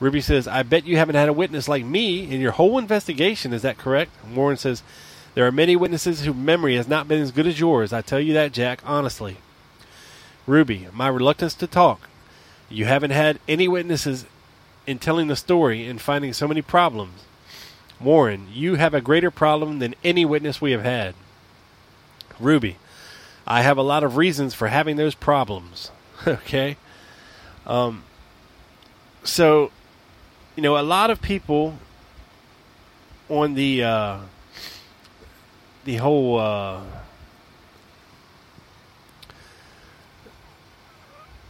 [0.05, 3.53] Ruby says, I bet you haven't had a witness like me in your whole investigation.
[3.53, 4.11] Is that correct?
[4.35, 4.83] Warren says,
[5.33, 7.91] There are many witnesses whose memory has not been as good as yours.
[7.91, 9.37] I tell you that, Jack, honestly.
[10.45, 12.07] Ruby, my reluctance to talk.
[12.69, 14.27] You haven't had any witnesses
[14.85, 17.23] in telling the story and finding so many problems.
[17.99, 21.15] Warren, you have a greater problem than any witness we have had.
[22.39, 22.77] Ruby,
[23.47, 25.89] I have a lot of reasons for having those problems.
[26.27, 26.77] okay?
[27.65, 28.03] Um,
[29.23, 29.71] so,
[30.55, 31.77] you know, a lot of people
[33.29, 34.19] on the uh,
[35.83, 36.81] the whole uh,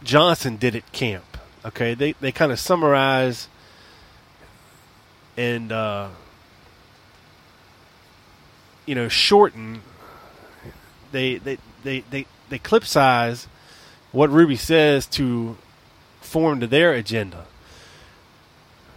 [0.02, 1.24] Johnson did it camp.
[1.64, 3.48] Okay, they they kind of summarize
[5.36, 6.08] and uh,
[8.86, 9.82] you know, shorten.
[11.12, 13.46] They they they they, they clip size
[14.12, 15.56] what Ruby says to
[16.20, 17.46] form to their agenda.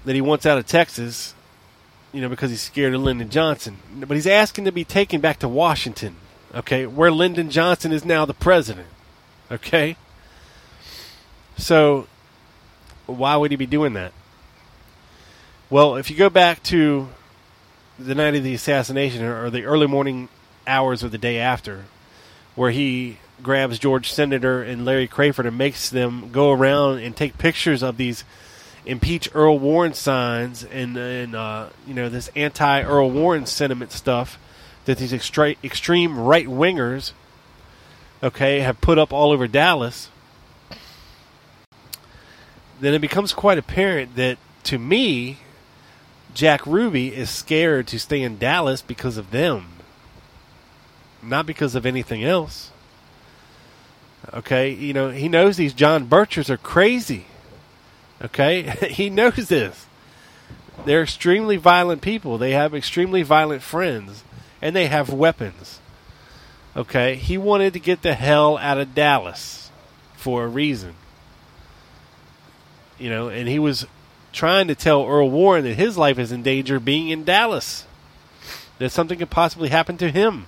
[0.06, 1.34] That he wants out of Texas,
[2.14, 3.78] you know, because he's scared of Lyndon Johnson.
[3.96, 6.16] But he's asking to be taken back to Washington,
[6.56, 8.88] okay, where Lyndon Johnson is now the president,
[9.52, 9.98] okay?
[11.58, 12.08] So,
[13.06, 14.14] why would he be doing that?
[15.70, 17.10] Well, if you go back to
[18.00, 20.30] the night of the assassination or the early morning
[20.66, 21.86] hours of the day after,
[22.56, 27.38] where he grabs George Senator and Larry Crafard and makes them go around and take
[27.38, 28.24] pictures of these
[28.90, 34.40] impeach Earl Warren signs and and uh, you know this anti Earl Warren sentiment stuff
[34.86, 37.12] that these extra- extreme right wingers,
[38.24, 40.10] okay, have put up all over Dallas.
[42.80, 45.38] Then it becomes quite apparent that to me,
[46.34, 49.68] Jack Ruby is scared to stay in Dallas because of them,
[51.22, 52.72] not because of anything else.
[54.34, 57.26] Okay, you know, he knows these John Birchers are crazy.
[58.22, 59.86] Okay, he knows this.
[60.86, 62.38] They're extremely violent people.
[62.38, 64.24] They have extremely violent friends,
[64.62, 65.80] and they have weapons.
[66.76, 69.72] Okay, he wanted to get the hell out of Dallas
[70.16, 70.96] for a reason.
[72.98, 73.86] You know, and he was
[74.32, 77.86] trying to tell Earl Warren that his life is in danger being in Dallas.
[78.78, 80.46] That something could possibly happen to him.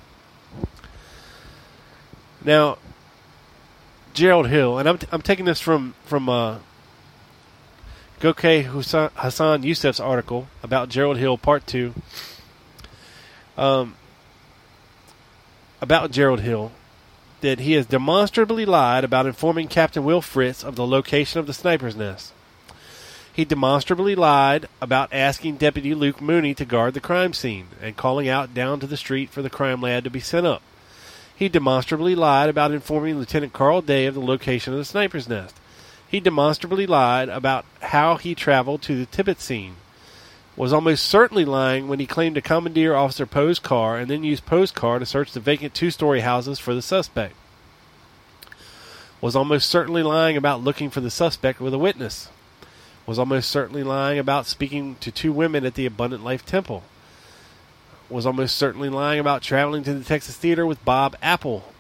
[2.43, 2.77] Now,
[4.13, 6.59] Gerald Hill, and I'm, t- I'm taking this from from uh,
[8.21, 8.63] Gokay
[9.15, 11.95] Hassan Youssef's article about Gerald Hill, Part Two.
[13.57, 13.95] Um,
[15.81, 16.71] about Gerald Hill,
[17.41, 21.53] that he has demonstrably lied about informing Captain Will Fritz of the location of the
[21.53, 22.31] sniper's nest.
[23.33, 28.29] He demonstrably lied about asking Deputy Luke Mooney to guard the crime scene and calling
[28.29, 30.61] out down to the street for the crime lad to be sent up.
[31.35, 35.55] He demonstrably lied about informing Lieutenant Carl Day of the location of the sniper's nest.
[36.11, 39.77] He demonstrably lied about how he traveled to the Tippit scene.
[40.57, 44.45] Was almost certainly lying when he claimed to commandeer Officer Poe's car and then used
[44.45, 47.35] Poe's car to search the vacant two story houses for the suspect.
[49.21, 52.27] Was almost certainly lying about looking for the suspect with a witness
[53.05, 56.83] was almost certainly lying about speaking to two women at the Abundant Life Temple,
[58.09, 61.73] was almost certainly lying about traveling to the Texas Theater with Bob Apple,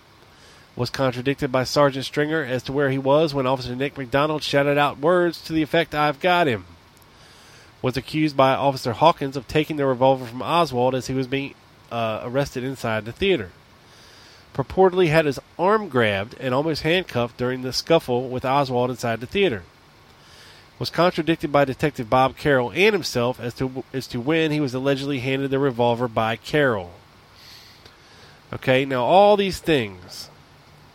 [0.75, 4.77] was contradicted by Sergeant Stringer as to where he was when Officer Nick McDonald shouted
[4.77, 6.65] out words to the effect, I've got him,
[7.81, 11.55] was accused by Officer Hawkins of taking the revolver from Oswald as he was being
[11.91, 13.51] uh, arrested inside the theater.
[14.53, 19.27] Purportedly had his arm grabbed and almost handcuffed during the scuffle with Oswald inside the
[19.27, 19.63] theater
[20.81, 24.73] was contradicted by Detective Bob Carroll and himself as to as to when he was
[24.73, 26.89] allegedly handed the revolver by Carroll.
[28.51, 30.30] Okay, now all these things,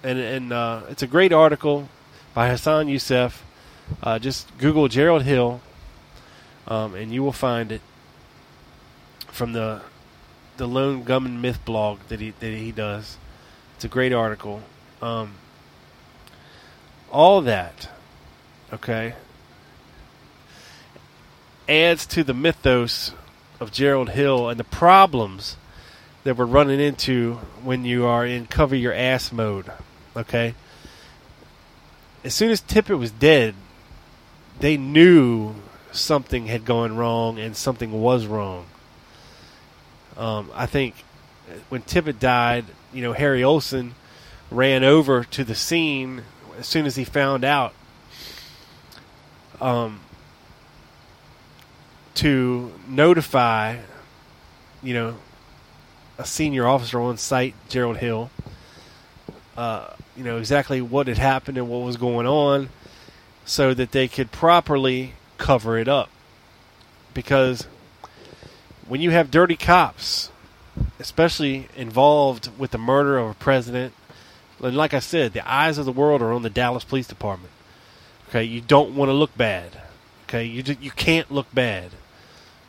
[0.02, 1.88] and and uh, it's a great article
[2.34, 3.44] by Hassan Youssef.
[4.02, 5.60] Uh, just Google Gerald Hill,
[6.66, 7.80] um, and you will find it
[9.28, 9.82] from the
[10.56, 13.16] the Lone Gunman Myth blog that he that he does.
[13.76, 14.62] It's a great article.
[15.02, 15.34] Um,
[17.12, 17.88] all that,
[18.72, 19.14] okay,
[21.68, 23.12] adds to the mythos
[23.60, 25.56] of Gerald Hill and the problems
[26.24, 29.70] that we're running into when you are in cover your ass mode.
[30.16, 30.54] Okay?
[32.24, 33.54] As soon as Tippit was dead,
[34.58, 35.54] they knew
[35.92, 38.66] something had gone wrong and something was wrong.
[40.16, 40.94] Um, I think
[41.68, 43.94] when Tippit died, you know, Harry Olson
[44.50, 46.22] ran over to the scene
[46.58, 47.74] as soon as he found out.
[49.60, 50.00] Um,
[52.14, 53.76] to notify,
[54.82, 55.16] you know,
[56.18, 58.30] a senior officer on site, Gerald Hill,
[59.56, 62.70] uh, you know, exactly what had happened and what was going on
[63.44, 66.10] so that they could properly cover it up.
[67.14, 67.66] Because
[68.86, 70.30] when you have dirty cops,
[70.98, 73.94] especially involved with the murder of a president,
[74.62, 77.52] and like I said, the eyes of the world are on the Dallas Police Department.
[78.28, 79.80] Okay, you don't want to look bad.
[80.24, 81.92] Okay, you you can't look bad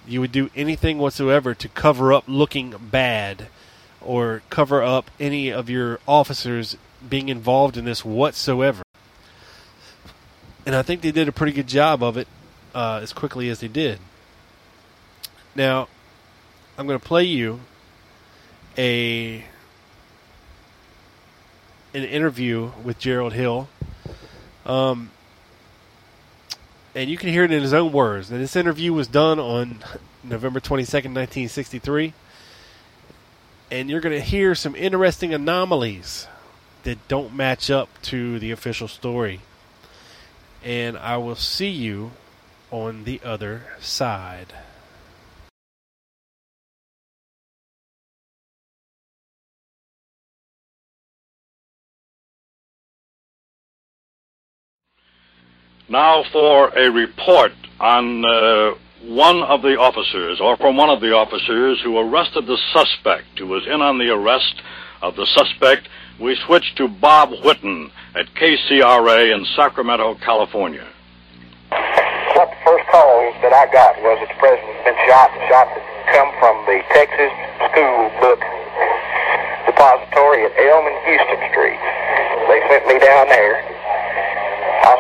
[0.07, 3.47] you would do anything whatsoever to cover up looking bad
[4.01, 6.77] or cover up any of your officers
[7.07, 8.83] being involved in this whatsoever.
[10.65, 12.27] And I think they did a pretty good job of it
[12.75, 13.99] uh, as quickly as they did.
[15.55, 15.87] Now,
[16.77, 17.61] I'm going to play you
[18.77, 19.43] a
[21.93, 23.67] an interview with Gerald Hill.
[24.65, 25.09] Um,
[26.93, 28.29] and you can hear it in his own words.
[28.29, 29.79] And this interview was done on
[30.23, 32.13] November 22nd, 1963.
[33.71, 36.27] and you're going to hear some interesting anomalies
[36.87, 39.41] that don't match up to the official story.
[40.63, 42.11] And I will see you
[42.71, 44.53] on the other side.
[55.89, 61.11] Now for a report on uh, one of the officers, or from one of the
[61.11, 64.61] officers who arrested the suspect, who was in on the arrest
[65.01, 65.89] of the suspect.
[66.19, 70.87] We switch to Bob Whitten at KCRA in Sacramento, California.
[71.69, 75.41] What the first call that I got was that the president had been shot, and
[75.49, 77.33] shot had come from the Texas
[77.69, 78.41] School Book
[79.69, 81.81] Depository at Elm and Houston Street.
[82.49, 83.76] They sent me down there.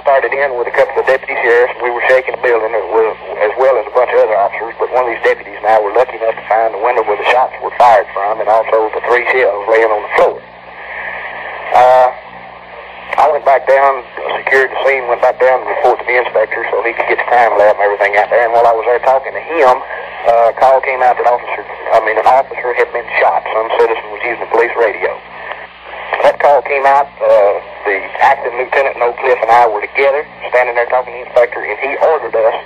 [0.07, 1.75] Started in with a couple of deputy sheriffs.
[1.83, 5.03] We were shaking the building as well as a bunch of other officers, but one
[5.03, 7.51] of these deputies and I were lucky enough to find the window where the shots
[7.59, 10.39] were fired from and also the three shells laying on the floor.
[11.75, 12.07] Uh,
[13.19, 13.99] I went back down,
[14.39, 17.19] secured the scene, went back down to report to the inspector so he could get
[17.19, 18.47] the crime lab and everything out there.
[18.47, 19.75] And while I was there talking to him,
[20.23, 23.43] uh, a call came out that officer, I mean, an officer had been shot.
[23.51, 25.11] Some citizen was using the police radio.
[26.27, 27.07] That call came out.
[27.23, 27.55] Uh,
[27.87, 31.63] the acting lieutenant, No Cliff, and I were together, standing there talking to the inspector,
[31.63, 32.57] and he ordered us,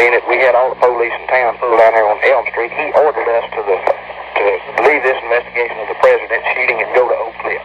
[0.00, 2.72] being that we had all the police in town pulled down there on Elm Street,
[2.72, 4.44] he ordered us to the to
[4.88, 7.60] leave this investigation of the president's shooting and go to Oak Cliff.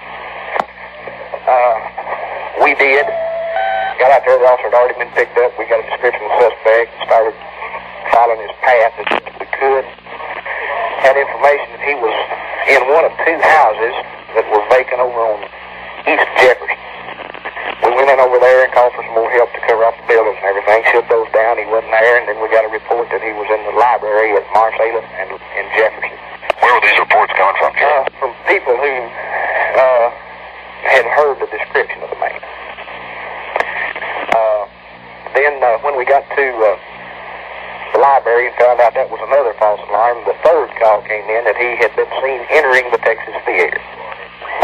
[1.47, 1.75] Uh,
[2.67, 3.07] we did.
[4.03, 5.55] Got out there, the officer had already been picked up.
[5.55, 7.35] We got a description of the suspect, started
[8.11, 9.87] following his path as best we could.
[10.99, 12.15] Had information that he was
[12.75, 13.95] in one of two houses
[14.35, 15.39] that were vacant over on
[16.07, 16.79] East Jefferson.
[17.83, 20.07] We went in over there and called for some more help to cover up the
[20.09, 20.81] buildings and everything.
[20.91, 21.61] Shut those down.
[21.61, 24.33] He wasn't there, and then we got a report that he was in the library
[24.35, 26.17] at Marsalis and in Jefferson.
[26.59, 27.87] Where were these reports coming from, Jim?
[27.87, 28.93] Uh, from people who
[29.77, 30.07] uh,
[30.89, 32.41] had heard the description of the man.
[34.33, 34.63] Uh,
[35.37, 36.75] then uh, when we got to uh,
[37.93, 41.45] the library and found out that was another false alarm, the third call came in
[41.45, 43.79] that he had been seen entering the Texas Theater.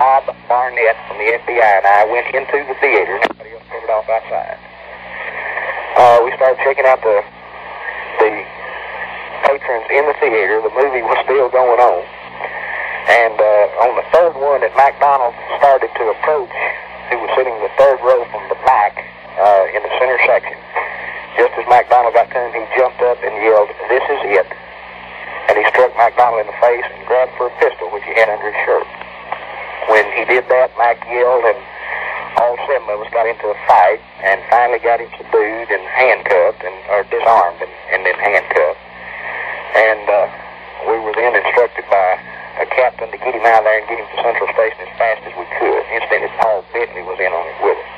[0.03, 3.87] Bob Barrett from the FBI and I went into the theater, and everybody else it
[3.87, 4.59] off outside.
[5.95, 7.23] Uh, we started checking out the
[8.19, 8.31] the
[9.47, 10.59] patrons in the theater.
[10.59, 12.03] The movie was still going on.
[13.15, 16.51] And uh, on the third one that McDonald started to approach,
[17.07, 18.99] who was sitting in the third row from the back
[19.39, 20.59] uh, in the center section,
[21.39, 24.51] just as McDonald got to him, he jumped up and yelled, This is it.
[25.47, 28.27] And he struck McDonald in the face and grabbed for a pistol, which he had
[28.27, 28.83] under his shirt.
[29.93, 31.61] When he did that, Mac yelled, and
[32.41, 36.65] all seven of us got into a fight and finally got him subdued and handcuffed,
[36.65, 38.81] and or disarmed and, and then handcuffed.
[39.77, 40.25] And uh,
[40.89, 42.17] we were then instructed by
[42.57, 44.93] a captain to get him out of there and get him to Central Station as
[44.97, 45.85] fast as we could.
[45.93, 47.89] Incidentally, Paul Bentley was in on it with us.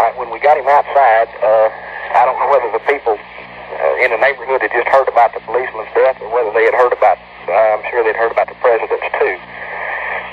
[0.00, 1.68] Right, when we got him outside, uh,
[2.16, 5.44] I don't know whether the people uh, in the neighborhood had just heard about the
[5.44, 8.56] policeman's death or whether they had heard about, uh, I'm sure they'd heard about the
[8.64, 9.36] president's too.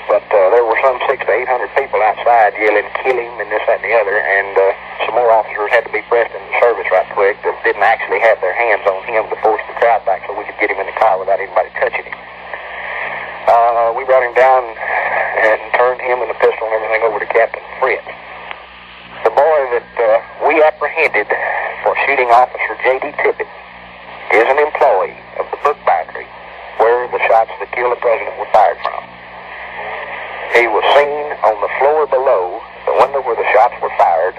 [0.07, 3.51] But uh, there were some six to eight hundred people outside yelling, kill him, and
[3.51, 4.15] this, that, and the other.
[4.15, 4.63] And uh,
[5.03, 8.39] some more officers had to be pressed into service right quick that didn't actually have
[8.39, 10.87] their hands on him to force the crowd back so we could get him in
[10.87, 12.19] the car without anybody touching him.
[13.51, 14.63] Uh, we brought him down
[15.43, 18.07] and turned him and the pistol and everything over to Captain Fritz.
[19.27, 20.07] The boy that uh,
[20.47, 21.27] we apprehended
[21.83, 23.11] for shooting Officer J.D.
[23.19, 23.49] Tippit
[24.31, 26.27] is an employee of the book bindery
[26.79, 29.16] where the shots that killed the president were fired from.
[30.55, 34.35] He was seen on the floor below the window where the shots were fired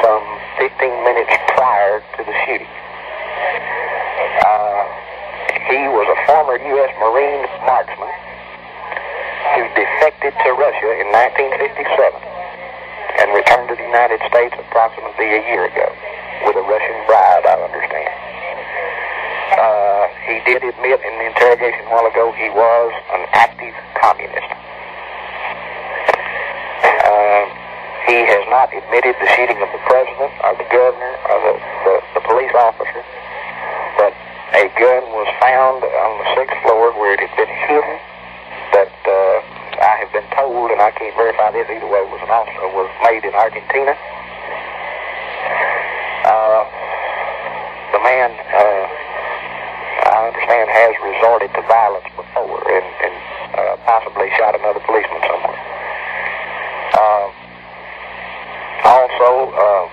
[0.00, 0.24] some
[0.58, 0.72] 15
[1.04, 2.72] minutes prior to the shooting.
[4.40, 4.82] Uh,
[5.68, 6.92] he was a former U.S.
[6.98, 8.12] Marine marksman
[9.54, 12.32] who defected to Russia in 1957
[13.20, 15.86] and returned to the United States approximately a year ago
[16.48, 18.12] with a Russian bride, I understand.
[19.60, 24.50] Uh, he did admit in the interrogation a while ago he was an active communist.
[26.82, 27.44] Uh,
[28.06, 31.94] he has not admitted the shooting of the president or the governor or the, the,
[32.18, 33.02] the police officer,
[33.98, 34.14] but
[34.54, 37.96] a gun was found on the sixth floor where it had been hidden
[38.78, 39.36] that uh,
[39.82, 42.90] I have been told, and I can't verify this either way, was an officer was
[43.02, 43.92] made in Argentina.
[46.22, 46.62] Uh,
[47.90, 49.01] the man, uh,
[50.32, 53.14] understand, has resorted to violence before and, and
[53.52, 55.60] uh, possibly shot another policeman somewhere.
[56.96, 57.28] Uh,
[58.88, 59.84] also, uh,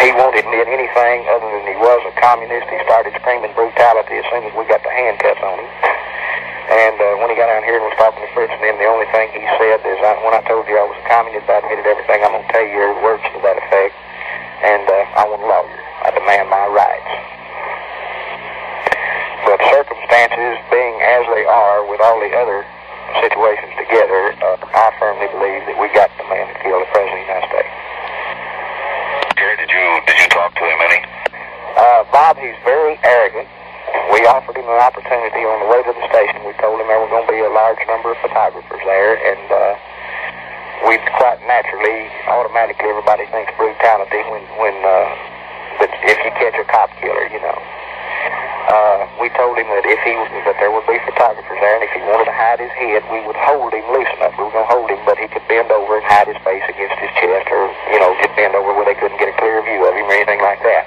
[0.00, 2.72] he won't admit anything other than he was a communist.
[2.72, 5.70] He started screaming brutality as soon as we got the handcuffs on him.
[6.68, 8.88] And uh, when he got down here and was talking to Fritz and them, the
[8.88, 11.64] only thing he said is, I, when I told you I was a communist, I
[11.64, 12.20] admitted everything.
[12.24, 13.96] I'm going to tell you words to that effect.
[14.64, 15.80] And uh, I want a lawyer.
[16.04, 17.37] I demand my rights.
[20.18, 22.66] Circumstances being as they are with all the other
[23.22, 27.14] situations together, uh, I firmly believe that we got the man that killed the President
[27.14, 27.72] of the United States.
[29.38, 31.00] Jerry, did you did you talk to him any?
[31.78, 33.46] Uh, Bob, he's very arrogant.
[34.10, 36.42] We offered him an opportunity on the way to the station.
[36.42, 39.46] We told him there were going to be a large number of photographers there, and
[39.54, 39.72] uh,
[40.90, 46.90] we quite naturally, automatically, everybody thinks brutality when when uh, if you catch a cop
[46.98, 47.54] killer, you know.
[48.68, 51.84] Uh, we told him that if he was, that there would be photographers there, and
[51.84, 54.36] if he wanted to hide his head, we would hold him loose enough.
[54.36, 56.64] We were going to hold him, but he could bend over and hide his face
[56.68, 59.64] against his chest, or you know, just bend over where they couldn't get a clear
[59.64, 60.84] view of him or anything like that.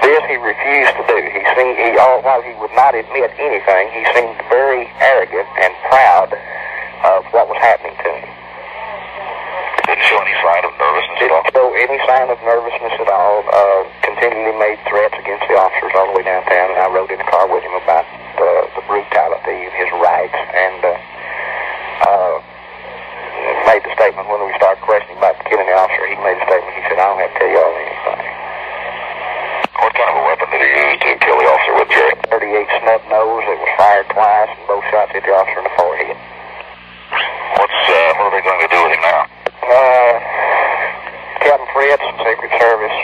[0.00, 1.16] This he refused to do.
[1.20, 5.72] He seemed, he, all, while he would not admit anything, he seemed very arrogant and
[5.88, 6.32] proud
[7.04, 8.23] of what was happening to him.
[10.04, 11.44] Show any sign of nervousness at all.
[11.48, 13.40] Show any sign of nervousness at all.
[13.48, 17.16] Uh, continually made threats against the officers all the way downtown, and I rode in
[17.16, 18.04] the car with him about
[18.36, 20.92] the, the brutality and his rights, and uh,
[22.04, 22.34] uh,
[23.64, 26.04] made the statement when we started questioning about killing the officer.
[26.04, 26.72] He made a statement.
[26.76, 28.44] He said, "I don't have to tell y'all anything."
[29.80, 32.14] What kind of a weapon did he use to kill the officer with, Jerry?
[32.28, 33.44] 38 snub nose.
[33.48, 36.16] It was fired twice, and both shots hit the officer in the forehead.
[37.56, 39.22] What's uh, what are they going to do with him now?
[39.64, 40.14] Uh,
[41.40, 42.98] Captain Fritz, Secret Service,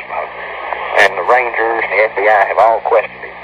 [1.04, 3.36] and the Rangers and the FBI have all questioned him.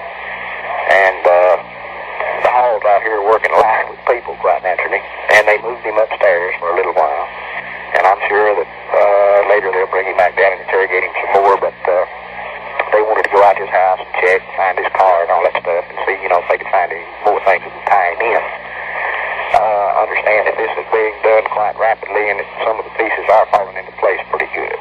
[0.92, 1.56] And uh,
[2.44, 5.00] the halls out here are working live with people, quite naturally.
[5.32, 7.26] And they moved him upstairs for a little while.
[7.96, 11.44] And I'm sure that uh, later they'll bring him back down and interrogate him some
[11.44, 11.56] more.
[11.56, 12.04] But uh,
[12.92, 15.44] they wanted to go out to his house and check, find his car and all
[15.44, 17.88] that stuff, and see, you know, if they could find any more things that would
[17.88, 18.44] tie him in.
[19.56, 23.24] Uh, understand that this is being done quite rapidly, and that some of the pieces
[23.30, 24.76] are falling into place pretty good.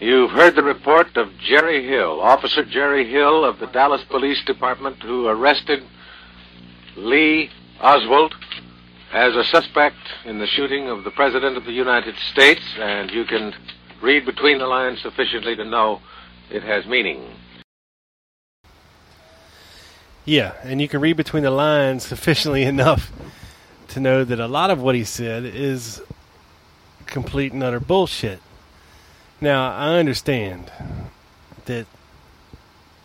[0.00, 5.02] You've heard the report of Jerry Hill, Officer Jerry Hill of the Dallas Police Department,
[5.02, 5.82] who arrested
[6.96, 8.34] Lee Oswald
[9.12, 13.26] as a suspect in the shooting of the President of the United States, and you
[13.26, 13.52] can
[14.00, 16.00] read between the lines sufficiently to know
[16.50, 17.22] it has meaning.
[20.24, 23.12] Yeah, and you can read between the lines sufficiently enough
[23.88, 26.00] to know that a lot of what he said is
[27.04, 28.40] complete and utter bullshit.
[29.38, 30.72] Now, I understand
[31.66, 31.86] that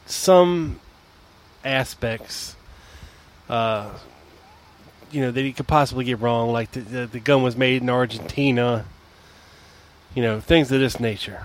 [0.05, 0.79] some
[1.63, 2.55] aspects,
[3.49, 3.91] uh,
[5.11, 7.81] you know, that he could possibly get wrong, like the, the, the gun was made
[7.81, 8.85] in Argentina,
[10.15, 11.43] you know, things of this nature.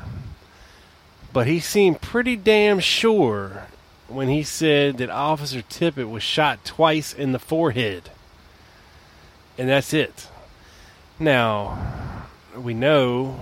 [1.33, 3.67] But he seemed pretty damn sure
[4.09, 8.11] when he said that Officer Tippit was shot twice in the forehead.
[9.57, 10.29] And that's it.
[11.19, 13.41] Now, we know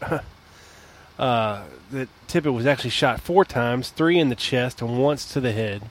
[1.18, 5.40] uh, that Tippit was actually shot four times three in the chest and once to
[5.40, 5.82] the head.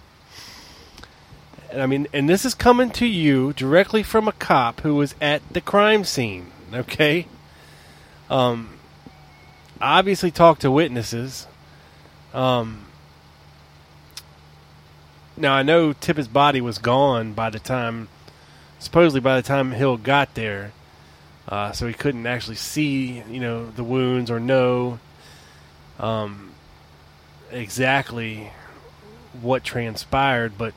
[1.72, 5.16] And I mean, and this is coming to you directly from a cop who was
[5.20, 7.28] at the crime scene, okay?
[8.30, 8.78] Um,
[9.82, 11.48] obviously talked to witnesses.
[12.34, 12.86] Um,
[15.38, 18.08] now I know Tippit's body was gone by the time,
[18.80, 20.72] supposedly by the time Hill got there,
[21.48, 25.00] uh, so he couldn't actually see, you know, the wounds or know
[26.00, 26.52] um,
[27.52, 28.52] exactly
[29.42, 30.58] what transpired.
[30.58, 30.74] But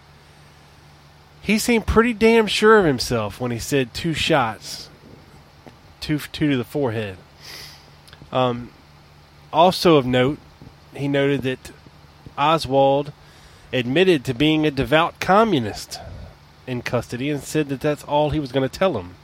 [1.40, 4.88] he seemed pretty damn sure of himself when he said two shots,
[6.00, 7.16] two two to the forehead.
[8.30, 8.70] Um,
[9.52, 10.38] also of note,
[10.94, 11.70] he noted that
[12.36, 13.12] Oswald
[13.72, 16.00] admitted to being a devout communist
[16.66, 19.14] in custody and said that that's all he was going to tell him.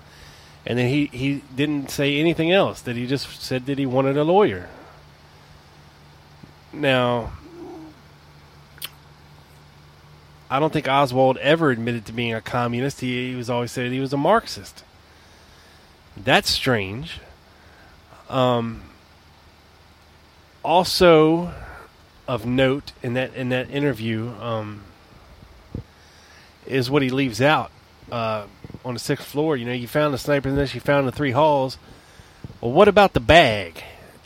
[0.67, 4.17] And then he, he didn't say anything else, that he just said that he wanted
[4.17, 4.69] a lawyer.
[6.75, 7.33] Now,
[10.51, 13.01] I don't think Oswald ever admitted to being a communist.
[13.01, 14.85] He, he was always said he was a Marxist.
[16.17, 17.21] That's strange.
[18.29, 18.83] Um,
[20.65, 21.53] also,
[22.27, 24.83] of note in that in that interview um,
[26.67, 27.71] is what he leaves out
[28.11, 28.47] uh,
[28.85, 29.57] on the sixth floor.
[29.57, 31.79] You know, you found the sniper's nest, you found the three halls.
[32.61, 33.83] Well, what about the bag?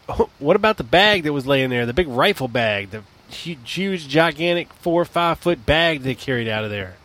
[0.39, 1.87] What about the bag that was laying there?
[1.87, 6.65] The big rifle bag, the huge, gigantic four or five foot bag they carried out
[6.65, 6.97] of there.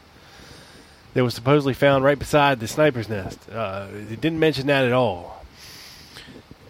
[1.14, 3.40] That was supposedly found right beside the sniper's nest.
[3.50, 5.46] Uh, he didn't mention that at all.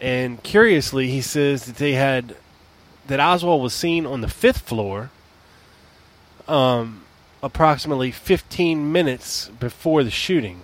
[0.01, 2.35] And curiously, he says that they had
[3.07, 5.11] that Oswald was seen on the fifth floor
[6.47, 7.03] um,
[7.41, 10.61] approximately 15 minutes before the shooting,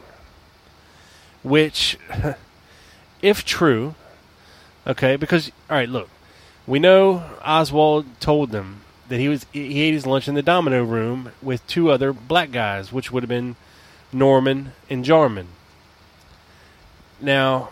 [1.44, 1.98] which,
[3.22, 3.96] if true,
[4.90, 6.10] okay, because all right, look,
[6.68, 10.84] we know Oswald told them that he was he ate his lunch in the domino
[10.84, 13.56] room with two other black guys, which would have been
[14.12, 15.48] Norman and Jarman.
[17.22, 17.70] Now,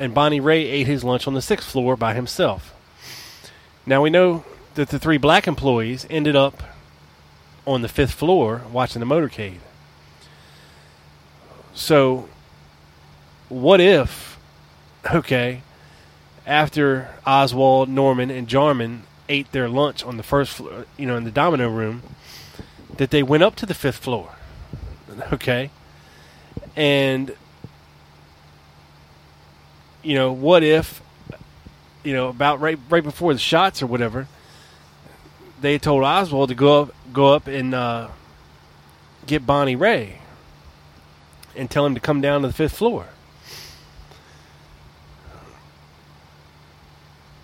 [0.00, 2.74] and Bonnie Ray ate his lunch on the sixth floor by himself.
[3.86, 6.62] Now we know that the three black employees ended up
[7.66, 9.58] on the fifth floor watching the motorcade.
[11.74, 12.28] So,
[13.48, 14.38] what if,
[15.10, 15.62] okay,
[16.46, 21.24] after Oswald, Norman, and Jarman ate their lunch on the first floor, you know, in
[21.24, 22.02] the domino room,
[22.96, 24.34] that they went up to the fifth floor,
[25.32, 25.70] okay,
[26.76, 27.34] and
[30.02, 31.00] you know, what if,
[32.02, 34.26] you know, about right right before the shots or whatever,
[35.60, 38.08] they told Oswald to go up go up and uh,
[39.26, 40.18] get Bonnie Ray
[41.54, 43.08] and tell him to come down to the fifth floor.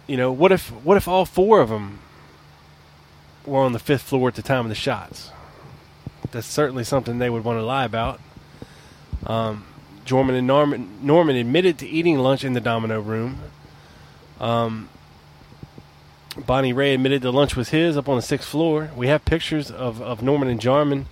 [0.09, 2.01] You know, what if what if all four of them
[3.45, 5.31] were on the fifth floor at the time of the shots?
[6.31, 8.19] That's certainly something they would want to lie about.
[9.27, 9.67] Um,
[10.07, 13.39] Jarman and Norman, Norman admitted to eating lunch in the Domino room.
[14.41, 14.89] Um,
[16.39, 18.91] Bonnie Ray admitted the lunch was his up on the sixth floor.
[18.97, 21.07] We have pictures of, of Norman and Jarman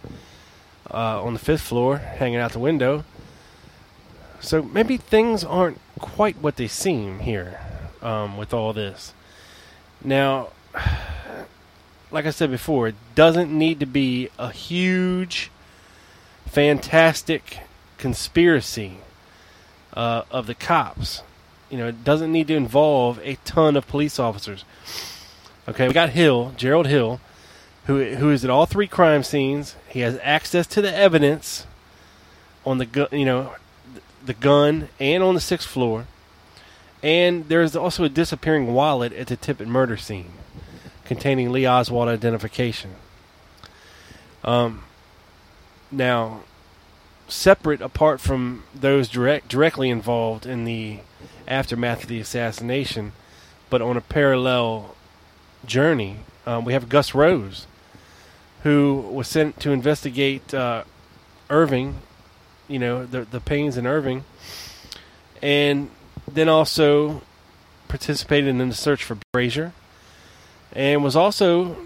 [0.91, 3.05] uh, on the fifth floor hanging out the window.
[4.41, 7.61] So maybe things aren't quite what they seem here
[8.07, 9.13] um, with all this.
[10.03, 10.51] Now,
[12.13, 15.51] like I said before, it doesn't need to be a huge,
[16.47, 17.59] fantastic
[17.99, 18.99] conspiracy
[19.93, 21.23] uh, of the cops.
[21.69, 24.65] You know, it doesn't need to involve a ton of police officers.
[25.69, 27.21] Okay, we got Hill, Gerald Hill,
[27.87, 29.75] who who is at all three crime scenes.
[29.89, 31.67] He has access to the evidence
[32.65, 33.57] on the gun, you know,
[34.25, 36.07] the gun and on the sixth floor.
[37.07, 40.33] And there's also a disappearing wallet at the Tippit murder scene
[41.05, 42.97] containing Lee Oswald identification.
[44.43, 44.83] Um,
[45.93, 46.41] now,
[47.29, 50.99] separate apart from those direct directly involved in the
[51.47, 53.13] aftermath of the assassination,
[53.71, 54.97] but on a parallel
[55.65, 57.69] journey, um, we have Gus Rose,
[58.65, 60.83] who was sent to investigate uh,
[61.51, 61.99] Irving,
[62.67, 64.25] you know, the the Paines in Irving,
[65.41, 65.89] and
[66.29, 67.23] then also
[67.89, 69.73] participated in the search for Frazier,
[70.73, 71.77] and was also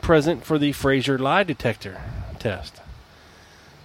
[0.00, 2.00] present for the Frazier lie detector
[2.38, 2.80] test.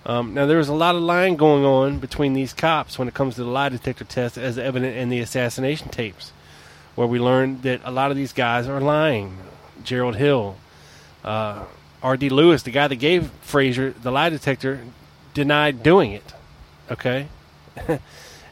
[0.06, 3.14] Um, now, there was a lot of lying going on between these cops when it
[3.14, 6.32] comes to the lie detector test, as evident in the assassination tapes,
[6.94, 9.38] where we learned that a lot of these guys are lying.
[9.84, 10.58] Gerald Hill,
[11.24, 11.66] uh,
[12.04, 12.30] R.D.
[12.30, 14.80] Lewis, the guy that gave Frazier the lie detector,
[15.34, 16.34] denied doing it.
[16.92, 17.28] Okay?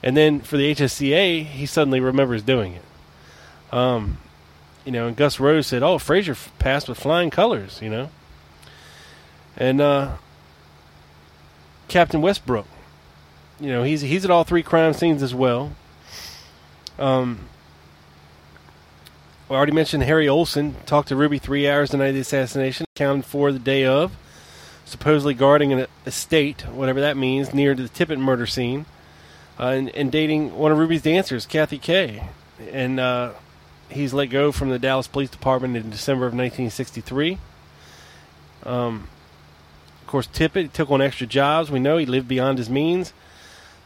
[0.04, 3.74] and then for the HSCA, he suddenly remembers doing it.
[3.74, 4.18] Um,
[4.86, 8.10] you know, and Gus Rose said, "Oh, Frazier passed with flying colors," you know.
[9.56, 10.18] And uh,
[11.88, 12.68] Captain Westbrook.
[13.60, 15.72] You know, he's he's at all three crime scenes as well.
[16.99, 17.47] Um,
[19.49, 22.86] I already mentioned Harry Olson talked to Ruby three hours the night of the assassination,
[22.95, 24.16] accounted for the day of,
[24.86, 28.86] supposedly guarding an estate, whatever that means, near to the Tippit murder scene,
[29.60, 32.28] uh, and, and, dating one of Ruby's dancers, Kathy Kay.
[32.72, 33.34] And uh,
[33.89, 37.38] he's let go from the Dallas Police Department in December of 1963.
[38.66, 39.08] Um,
[40.14, 41.72] course, Tippit took on extra jobs.
[41.72, 43.14] We know he lived beyond his means.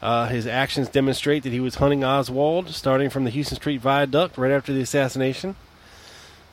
[0.02, 4.38] Uh, his actions demonstrate that he was hunting Oswald, starting from the Houston Street Viaduct
[4.38, 5.56] right after the assassination.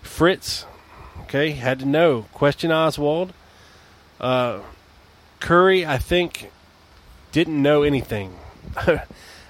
[0.01, 0.65] Fritz,
[1.23, 2.27] okay, had to know.
[2.33, 3.33] Question Oswald.
[4.21, 4.61] Uh,
[5.41, 6.53] Curry, I think,
[7.33, 8.37] didn't know anything.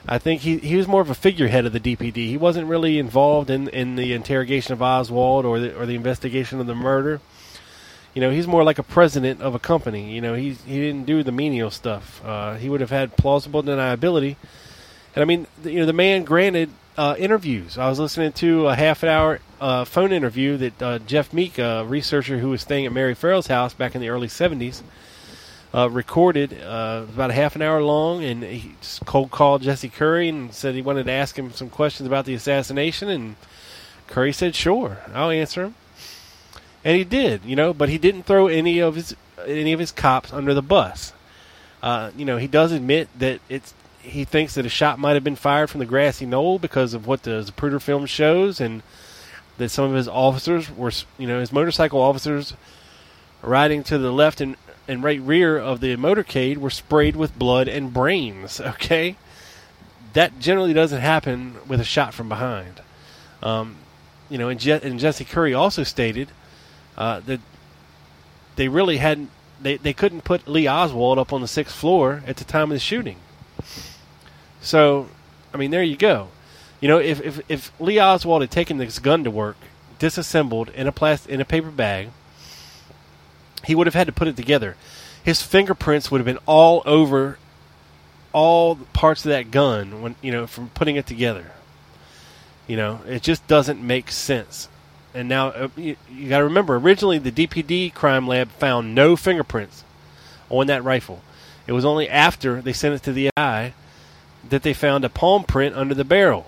[0.07, 2.17] I think he, he was more of a figurehead of the DPD.
[2.17, 6.61] He wasn't really involved in, in the interrogation of Oswald or the, or the investigation
[6.61, 7.21] of the murder.
[8.13, 10.15] You know, he's more like a president of a company.
[10.15, 12.25] You know, he he didn't do the menial stuff.
[12.25, 14.37] Uh, he would have had plausible deniability.
[15.17, 17.79] And I mean, you know, the man granted uh, interviews.
[17.79, 21.59] I was listening to a half an hour uh, phone interview that uh, Jeff Meek,
[21.59, 24.83] a researcher who was staying at Mary Ferrell's house back in the early 70s,
[25.75, 28.23] uh, recorded uh, about a half an hour long.
[28.23, 32.07] And he cold called Jesse Curry and said he wanted to ask him some questions
[32.07, 33.09] about the assassination.
[33.09, 33.37] And
[34.07, 35.75] Curry said, Sure, I'll answer him
[36.85, 39.17] and he did, you know, but he didn't throw any of his
[39.47, 41.13] any of his cops under the bus.
[41.83, 45.25] Uh, you know, he does admit that it's he thinks that a shot might have
[45.25, 48.83] been fired from the grassy knoll because of what the Zapruder film shows, and
[49.57, 52.53] that some of his officers were, you know, his motorcycle officers
[53.41, 54.57] riding to the left and,
[54.87, 58.61] and right rear of the motorcade were sprayed with blood and brains.
[58.61, 59.17] Okay,
[60.13, 62.81] that generally doesn't happen with a shot from behind.
[63.43, 63.77] Um,
[64.31, 66.29] you know, and, Je- and Jesse Curry also stated
[66.97, 67.41] uh, that
[68.57, 69.31] they really hadn't
[69.61, 72.77] they, they couldn't put Lee Oswald up on the sixth floor at the time of
[72.77, 73.17] the shooting.
[74.61, 75.09] So,
[75.53, 76.29] I mean, there you go.
[76.81, 79.57] You know, if, if, if Lee Oswald had taken this gun to work,
[79.99, 82.11] disassembled in a plastic in a paper bag,
[83.65, 84.77] he would have had to put it together.
[85.23, 87.39] His fingerprints would have been all over
[88.33, 91.53] all parts of that gun when you know from putting it together.
[92.67, 94.69] You know, it just doesn't make sense.
[95.15, 99.17] And now uh, you, you got to remember, originally the DPD crime lab found no
[99.17, 99.85] fingerprints
[100.51, 101.23] on that rifle.
[101.67, 103.75] It was only after they sent it to the AI
[104.49, 106.47] that they found a palm print under the barrel.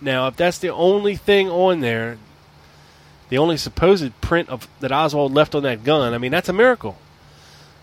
[0.00, 2.18] Now, if that's the only thing on there,
[3.32, 6.52] the only supposed print of that Oswald left on that gun, I mean, that's a
[6.52, 6.98] miracle.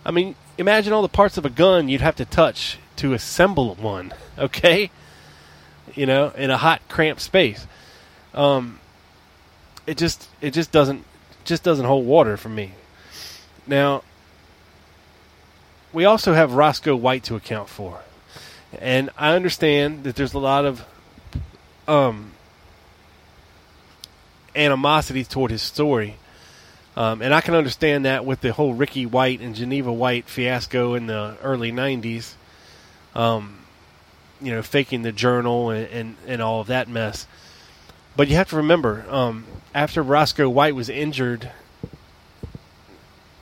[0.05, 3.73] I mean, imagine all the parts of a gun you'd have to touch to assemble
[3.73, 4.91] one, okay?
[5.95, 7.65] You know, in a hot, cramped space.
[8.35, 8.79] Um,
[9.87, 11.03] it just it just doesn't
[11.45, 12.73] just doesn't hold water for me.
[13.65, 14.03] Now,
[15.91, 18.01] we also have Roscoe White to account for,
[18.79, 20.85] and I understand that there's a lot of
[21.87, 22.33] um,
[24.55, 26.15] animosity toward his story,
[26.95, 30.95] um, and I can understand that with the whole Ricky White and Geneva White fiasco
[30.95, 32.33] in the early '90s.
[33.15, 33.59] Um,
[34.41, 37.27] you know, faking the journal and, and, and all of that mess.
[38.15, 41.51] But you have to remember, um, after Roscoe White was injured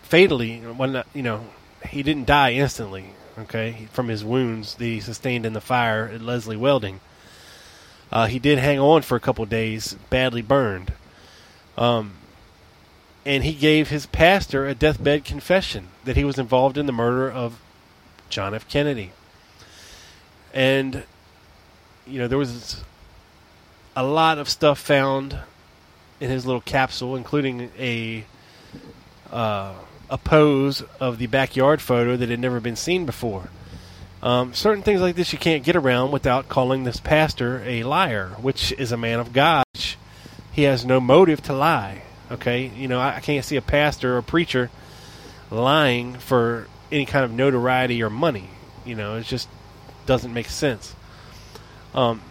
[0.04, 1.46] fatally, when you know
[1.90, 6.22] he didn't die instantly, okay, from his wounds that he sustained in the fire at
[6.22, 7.00] Leslie Welding.
[8.12, 10.94] Uh, he did hang on for a couple days, badly burned,
[11.78, 12.14] um,
[13.26, 17.30] and he gave his pastor a deathbed confession that he was involved in the murder
[17.30, 17.60] of
[18.30, 18.68] John F.
[18.70, 19.12] Kennedy.
[20.54, 21.04] And
[22.06, 22.84] you know there was
[23.96, 25.38] a lot of stuff found
[26.20, 28.26] in his little capsule, including a
[29.32, 29.74] uh,
[30.10, 33.50] a pose of the backyard photo that had never been seen before.
[34.22, 38.30] Um, certain things like this you can't get around without calling this pastor a liar,
[38.42, 39.64] which is a man of God.
[40.52, 42.02] He has no motive to lie.
[42.32, 44.70] Okay, you know I, I can't see a pastor or a preacher
[45.52, 48.50] lying for any kind of notoriety or money.
[48.86, 49.48] You know, it just
[50.06, 50.96] doesn't make sense.
[51.94, 52.22] Um,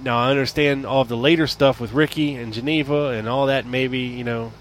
[0.00, 3.66] now I understand all of the later stuff with Ricky and Geneva and all that.
[3.66, 4.52] Maybe you know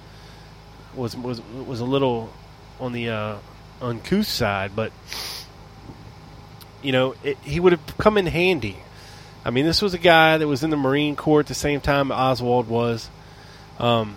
[0.95, 2.31] was was was a little
[2.79, 3.37] on the uh,
[3.81, 4.91] uncouth side, but
[6.83, 8.77] you know it, he would have come in handy.
[9.45, 11.81] I mean, this was a guy that was in the Marine Corps at the same
[11.81, 13.09] time Oswald was.
[13.77, 14.15] Um,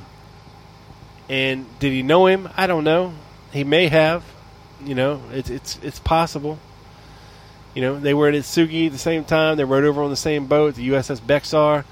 [1.29, 2.49] and did he know him?
[2.57, 3.14] I don't know.
[3.53, 4.25] He may have.
[4.85, 6.59] You know, it's it's it's possible.
[7.75, 9.57] You know, they were at Atsugi at the same time.
[9.57, 11.85] They rode over on the same boat, the USS Bexar.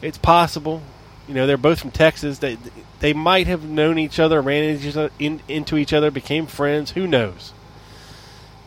[0.00, 0.82] It's possible.
[1.26, 2.38] You know, they're both from Texas.
[2.38, 2.56] They
[3.00, 6.46] they might have known each other, ran into each other, in, into each other, became
[6.46, 6.92] friends.
[6.92, 7.52] Who knows?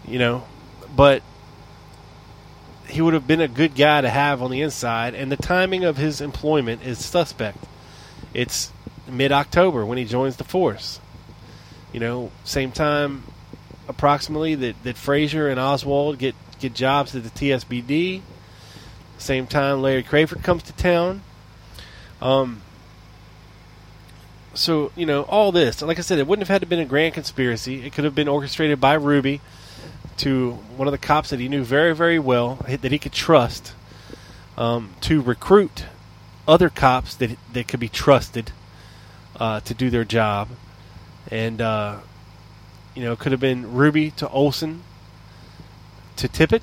[0.07, 0.43] You know,
[0.95, 1.23] but
[2.91, 5.83] he would have been a good guy to have on the inside, and the timing
[5.83, 7.57] of his employment is suspect.
[8.33, 8.71] It's
[9.07, 10.99] mid October when he joins the force.
[11.93, 13.23] You know, same time
[13.87, 18.21] approximately that, that Frazier and Oswald get get jobs at the TSBD.
[19.17, 21.21] Same time, Larry Crafard comes to town.
[22.21, 22.61] Um,
[24.53, 25.81] so you know all this.
[25.81, 27.85] Like I said, it wouldn't have had to been a grand conspiracy.
[27.85, 29.41] It could have been orchestrated by Ruby
[30.21, 33.73] to one of the cops that he knew very, very well, that he could trust,
[34.57, 35.85] um, to recruit
[36.47, 38.51] other cops that that could be trusted
[39.39, 40.49] uh, to do their job,
[41.29, 41.97] and uh,
[42.93, 44.83] you know, it could have been Ruby to Olson
[46.17, 46.61] to Tippit.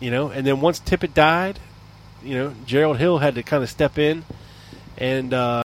[0.00, 1.60] You know, and then once Tippit died,
[2.22, 4.24] you know, Gerald Hill had to kind of step in
[4.98, 5.62] and uh,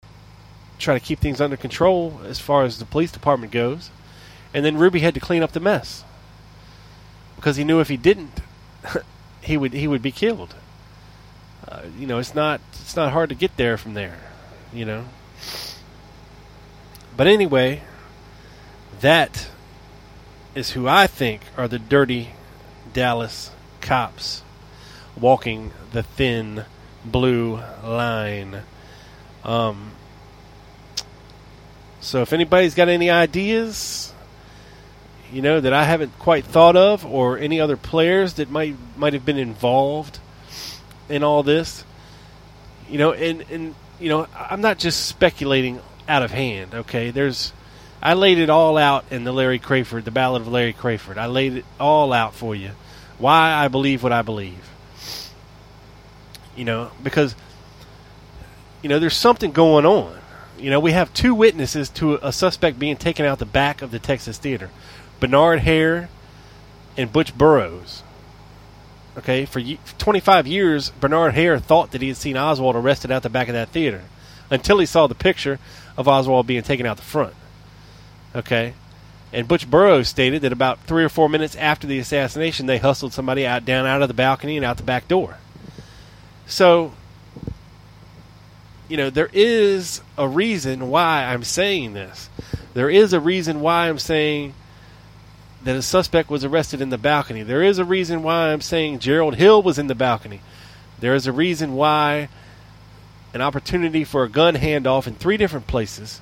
[0.80, 3.92] try to keep things under control as far as the police department goes.
[4.54, 6.04] And then Ruby had to clean up the mess
[7.36, 8.42] because he knew if he didn't,
[9.42, 10.56] he would he would be killed.
[11.68, 14.20] Uh, you know, it's not it's not hard to get there from there.
[14.72, 15.06] You know.
[17.16, 17.84] But anyway,
[19.02, 19.50] that
[20.56, 22.30] is who I think are the dirty
[22.94, 23.52] Dallas
[23.82, 24.44] cops
[25.20, 26.66] walking the thin
[27.04, 28.62] blue line.
[29.44, 29.92] Um,
[32.00, 34.13] so if anybody's got any ideas,
[35.34, 39.14] you know that I haven't quite thought of, or any other players that might might
[39.14, 40.20] have been involved
[41.10, 41.84] in all this,
[42.88, 46.76] you know, and and you know, I'm not just speculating out of hand.
[46.76, 47.52] Okay, there's
[48.02, 51.18] I laid it all out in the Larry Crafard, the Ballad of Larry Crafard.
[51.18, 52.72] I laid it all out for you.
[53.18, 54.70] Why I believe what I believe.
[56.56, 57.36] You know, because
[58.84, 60.20] you know there's something going on.
[60.60, 63.90] You know, we have two witnesses to a suspect being taken out the back of
[63.90, 64.70] the Texas Theater,
[65.24, 66.10] Bernard Haire
[66.98, 68.04] and Butch Burroughs.
[69.18, 73.30] Okay, for 25 years, Bernard Haire thought that he had seen Oswald arrested out the
[73.30, 74.02] back of that theater
[74.50, 75.60] until he saw the picture
[75.96, 77.36] of Oswald being taken out the front.
[78.36, 78.74] Okay,
[79.32, 83.14] and Butch Burroughs stated that about three or four minutes after the assassination, they hustled
[83.14, 85.38] somebody out down out of the balcony and out the back door.
[86.48, 86.92] So,
[88.90, 92.30] you know, there is a reason why I'm saying this.
[92.74, 94.56] There is a reason why I'm saying
[95.64, 97.44] that a suspect was arrested in the balcony.
[97.44, 100.42] There is a reason why I'm saying Gerald Hill was in the balcony.
[101.00, 102.30] There is a reason why
[103.34, 106.22] an opportunity for a gun handoff in three different places.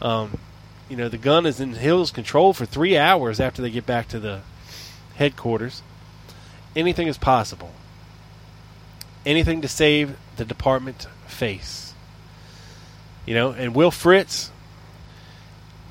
[0.00, 0.38] Um,
[0.88, 4.08] you know, the gun is in Hill's control for three hours after they get back
[4.08, 4.40] to the
[5.16, 5.82] headquarters.
[6.74, 7.72] Anything is possible.
[9.26, 11.92] Anything to save the department face.
[13.26, 14.50] You know, and Will Fritz,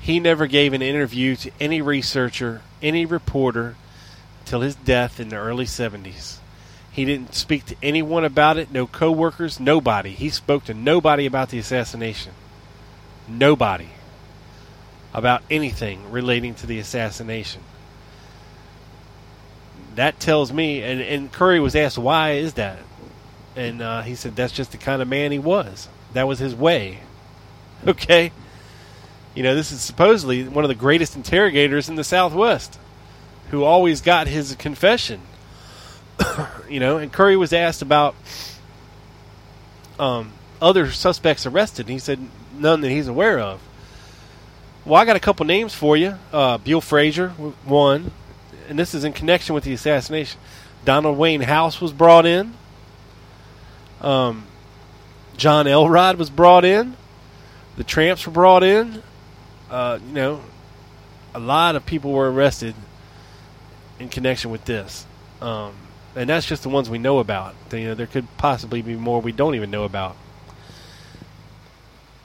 [0.00, 3.76] he never gave an interview to any researcher, any reporter,
[4.44, 6.38] till his death in the early 70s.
[6.90, 10.10] He didn't speak to anyone about it, no coworkers, nobody.
[10.10, 12.32] He spoke to nobody about the assassination.
[13.28, 13.90] Nobody
[15.12, 17.62] about anything relating to the assassination.
[19.94, 22.78] That tells me, and, and Curry was asked, why is that?
[23.54, 25.88] And uh, he said, that's just the kind of man he was.
[26.14, 27.00] That was his way.
[27.86, 28.32] Okay?
[29.38, 32.76] You know, this is supposedly one of the greatest interrogators in the Southwest
[33.52, 35.20] who always got his confession.
[36.68, 38.16] you know, and Curry was asked about
[39.96, 42.18] um, other suspects arrested, and he said
[42.58, 43.60] none that he's aware of.
[44.84, 46.18] Well, I got a couple names for you.
[46.32, 48.10] Uh, Bill Frazier, one,
[48.68, 50.40] and this is in connection with the assassination.
[50.84, 52.54] Donald Wayne House was brought in.
[54.00, 54.46] Um,
[55.36, 56.96] John Elrod was brought in.
[57.76, 59.04] The Tramps were brought in.
[59.70, 60.40] Uh, you know,
[61.34, 62.74] a lot of people were arrested
[63.98, 65.06] in connection with this.
[65.40, 65.74] Um,
[66.16, 67.54] and that's just the ones we know about.
[67.72, 70.16] You know, there could possibly be more we don't even know about.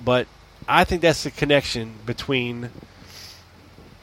[0.04, 0.28] But
[0.68, 2.70] I think that's the connection between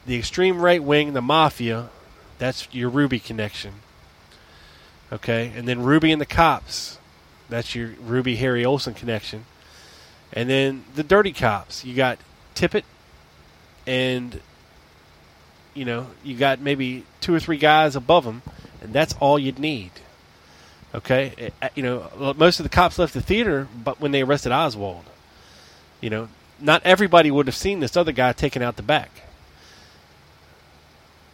[0.07, 1.91] the extreme right wing, the mafia.
[2.39, 3.75] That's your Ruby connection.
[5.13, 6.99] Okay, and then Ruby and the cops.
[7.49, 9.45] That's your Ruby Harry Olsen connection.
[10.33, 11.85] And then the dirty cops.
[11.85, 12.19] You got
[12.55, 12.85] Tippit,
[13.91, 14.41] and
[15.75, 18.43] you know you got maybe two or three guys above them,
[18.81, 19.91] and that's all you'd need.
[20.95, 25.05] Okay, you know most of the cops left the theater, but when they arrested Oswald,
[26.01, 26.29] you know
[26.61, 29.11] not everybody would have seen this other guy taken out the back.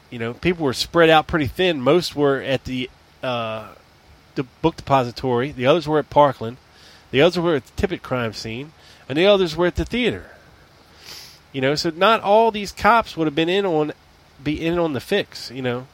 [0.09, 1.80] You know, people were spread out pretty thin.
[1.80, 2.88] Most were at the
[3.22, 3.68] uh,
[4.34, 5.52] the book depository.
[5.52, 6.57] The others were at Parkland.
[7.11, 8.72] The others were at the Tippit crime scene,
[9.11, 10.36] and the others were at the theater.
[11.53, 13.92] You know, so not all these cops would have been in on
[14.42, 15.51] be in on the fix.
[15.51, 15.86] You know,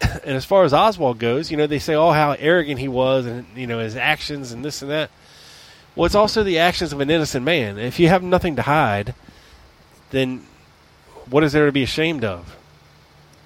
[0.00, 3.26] and as far as Oswald goes, you know, they say oh how arrogant he was,
[3.26, 5.10] and you know his actions and this and that.
[5.94, 7.78] Well, it's also the actions of an innocent man.
[7.78, 9.14] If you have nothing to hide,
[10.10, 10.46] then
[11.28, 12.56] what is there to be ashamed of?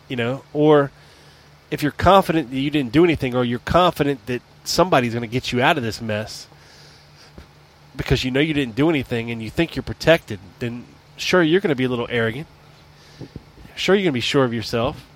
[0.09, 0.91] You know, or
[1.70, 5.27] if you're confident that you didn't do anything, or you're confident that somebody's going to
[5.27, 6.47] get you out of this mess
[7.97, 10.84] because you know you didn't do anything and you think you're protected, then
[11.16, 12.47] sure, you're going to be a little arrogant.
[13.74, 15.07] Sure, you're going to be sure of yourself.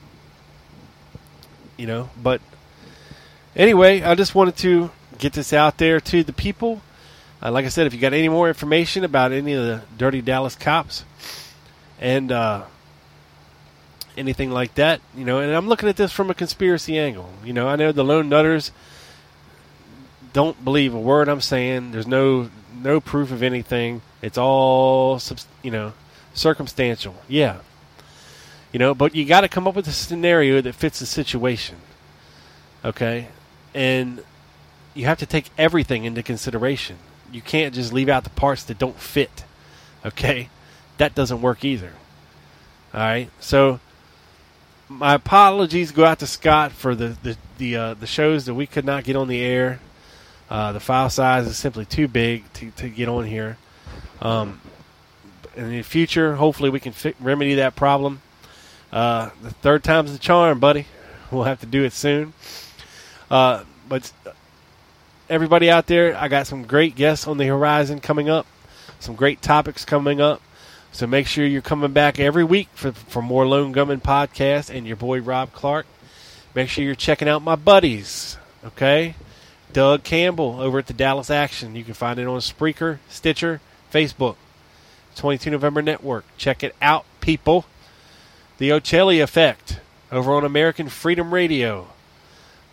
[1.76, 2.40] You know, but
[3.54, 6.80] anyway, I just wanted to get this out there to the people
[7.42, 10.22] uh, like I said, if you got any more information about any of the Dirty
[10.22, 11.04] Dallas cops
[12.00, 12.64] and uh,
[14.16, 17.30] anything like that, you know, and I'm looking at this from a conspiracy angle.
[17.44, 18.72] You know, I know the lone nutters
[20.32, 21.92] don't believe a word I'm saying.
[21.92, 22.50] There's no
[22.82, 24.02] no proof of anything.
[24.22, 25.20] It's all
[25.62, 25.92] you know
[26.34, 27.14] circumstantial.
[27.28, 27.58] Yeah,
[28.72, 31.76] you know, but you got to come up with a scenario that fits the situation.
[32.84, 33.28] Okay,
[33.74, 34.22] and
[34.94, 36.98] you have to take everything into consideration
[37.32, 39.44] you can't just leave out the parts that don't fit.
[40.04, 40.48] Okay?
[40.98, 41.92] That doesn't work either.
[42.94, 43.30] All right?
[43.40, 43.80] So
[44.88, 48.66] my apologies go out to Scott for the the the, uh, the shows that we
[48.66, 49.80] could not get on the air.
[50.48, 53.58] Uh, the file size is simply too big to, to get on here.
[54.20, 54.60] Um,
[55.56, 58.20] in the future, hopefully, we can fi- remedy that problem.
[58.92, 60.86] Uh, the third time's the charm, buddy.
[61.32, 62.34] We'll have to do it soon.
[63.28, 64.12] Uh, but
[65.28, 68.46] everybody out there, I got some great guests on the horizon coming up,
[69.00, 70.40] some great topics coming up.
[70.92, 74.86] So make sure you're coming back every week for, for more Lone Gunman podcast and
[74.86, 75.86] your boy Rob Clark.
[76.54, 79.16] Make sure you're checking out my buddies, okay?
[79.76, 81.76] Doug Campbell over at the Dallas Action.
[81.76, 83.60] You can find it on Spreaker, Stitcher,
[83.92, 84.36] Facebook,
[85.16, 86.24] 22 November Network.
[86.38, 87.66] Check it out, people.
[88.56, 91.88] The Ochelli Effect over on American Freedom Radio.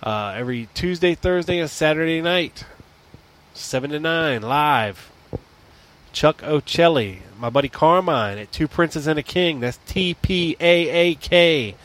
[0.01, 2.63] Uh, every Tuesday, Thursday, and Saturday night,
[3.53, 5.11] 7 to 9, live.
[6.13, 9.59] Chuck Ochelli, my buddy Carmine at Two Princes and a King.
[9.59, 11.75] That's T P A A K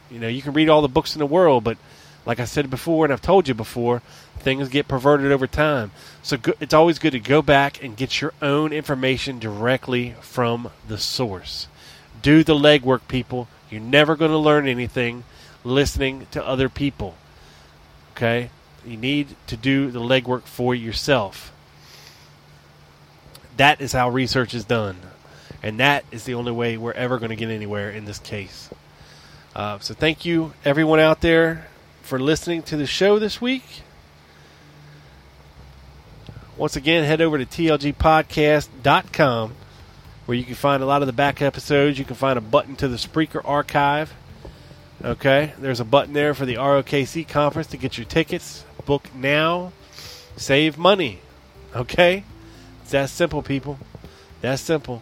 [0.10, 1.78] You know, you can read all the books in the world, but
[2.26, 4.02] like I said before, and I've told you before,
[4.40, 5.92] things get perverted over time.
[6.22, 10.70] So go, it's always good to go back and get your own information directly from
[10.88, 11.68] the source.
[12.22, 13.48] Do the legwork, people.
[13.70, 15.24] You're never going to learn anything
[15.64, 17.16] listening to other people.
[18.12, 18.50] Okay?
[18.86, 21.52] You need to do the legwork for yourself.
[23.58, 24.98] That is how research is done.
[25.62, 28.70] And that is the only way we're ever going to get anywhere in this case.
[29.56, 31.68] Uh, so thank you, everyone out there,
[32.04, 33.82] for listening to the show this week.
[36.56, 39.56] Once again, head over to tlgpodcast.com
[40.26, 41.98] where you can find a lot of the back episodes.
[41.98, 44.14] You can find a button to the Spreaker archive.
[45.04, 48.64] Okay, there's a button there for the ROKC conference to get your tickets.
[48.86, 49.74] Book now,
[50.38, 51.20] save money.
[51.76, 52.24] Okay,
[52.82, 53.80] it's that simple, people.
[54.42, 55.02] That simple.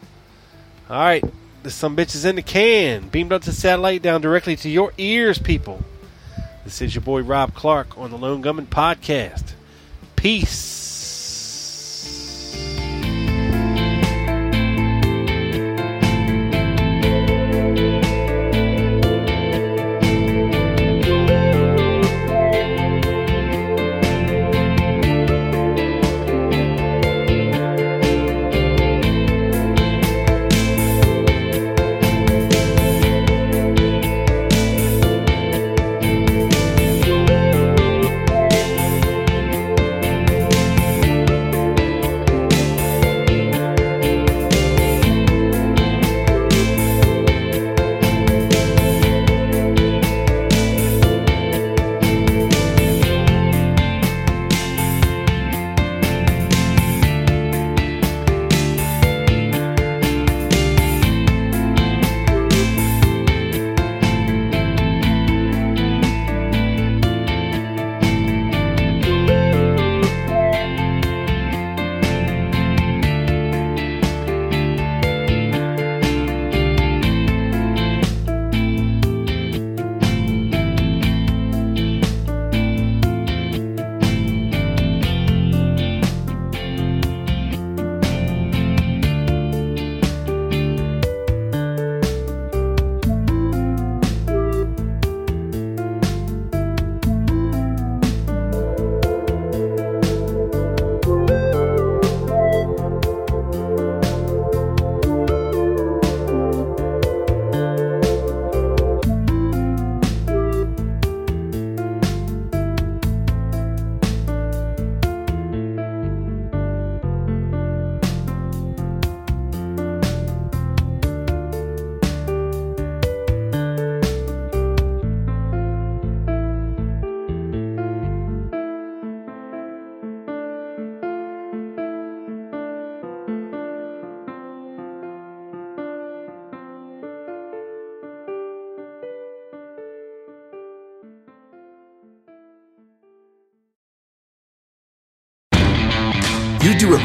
[0.90, 1.24] All right,
[1.66, 5.84] some bitches in the can, beamed up to satellite down directly to your ears, people.
[6.64, 9.54] This is your boy Rob Clark on the Lone Gunman Podcast.
[10.16, 10.81] Peace.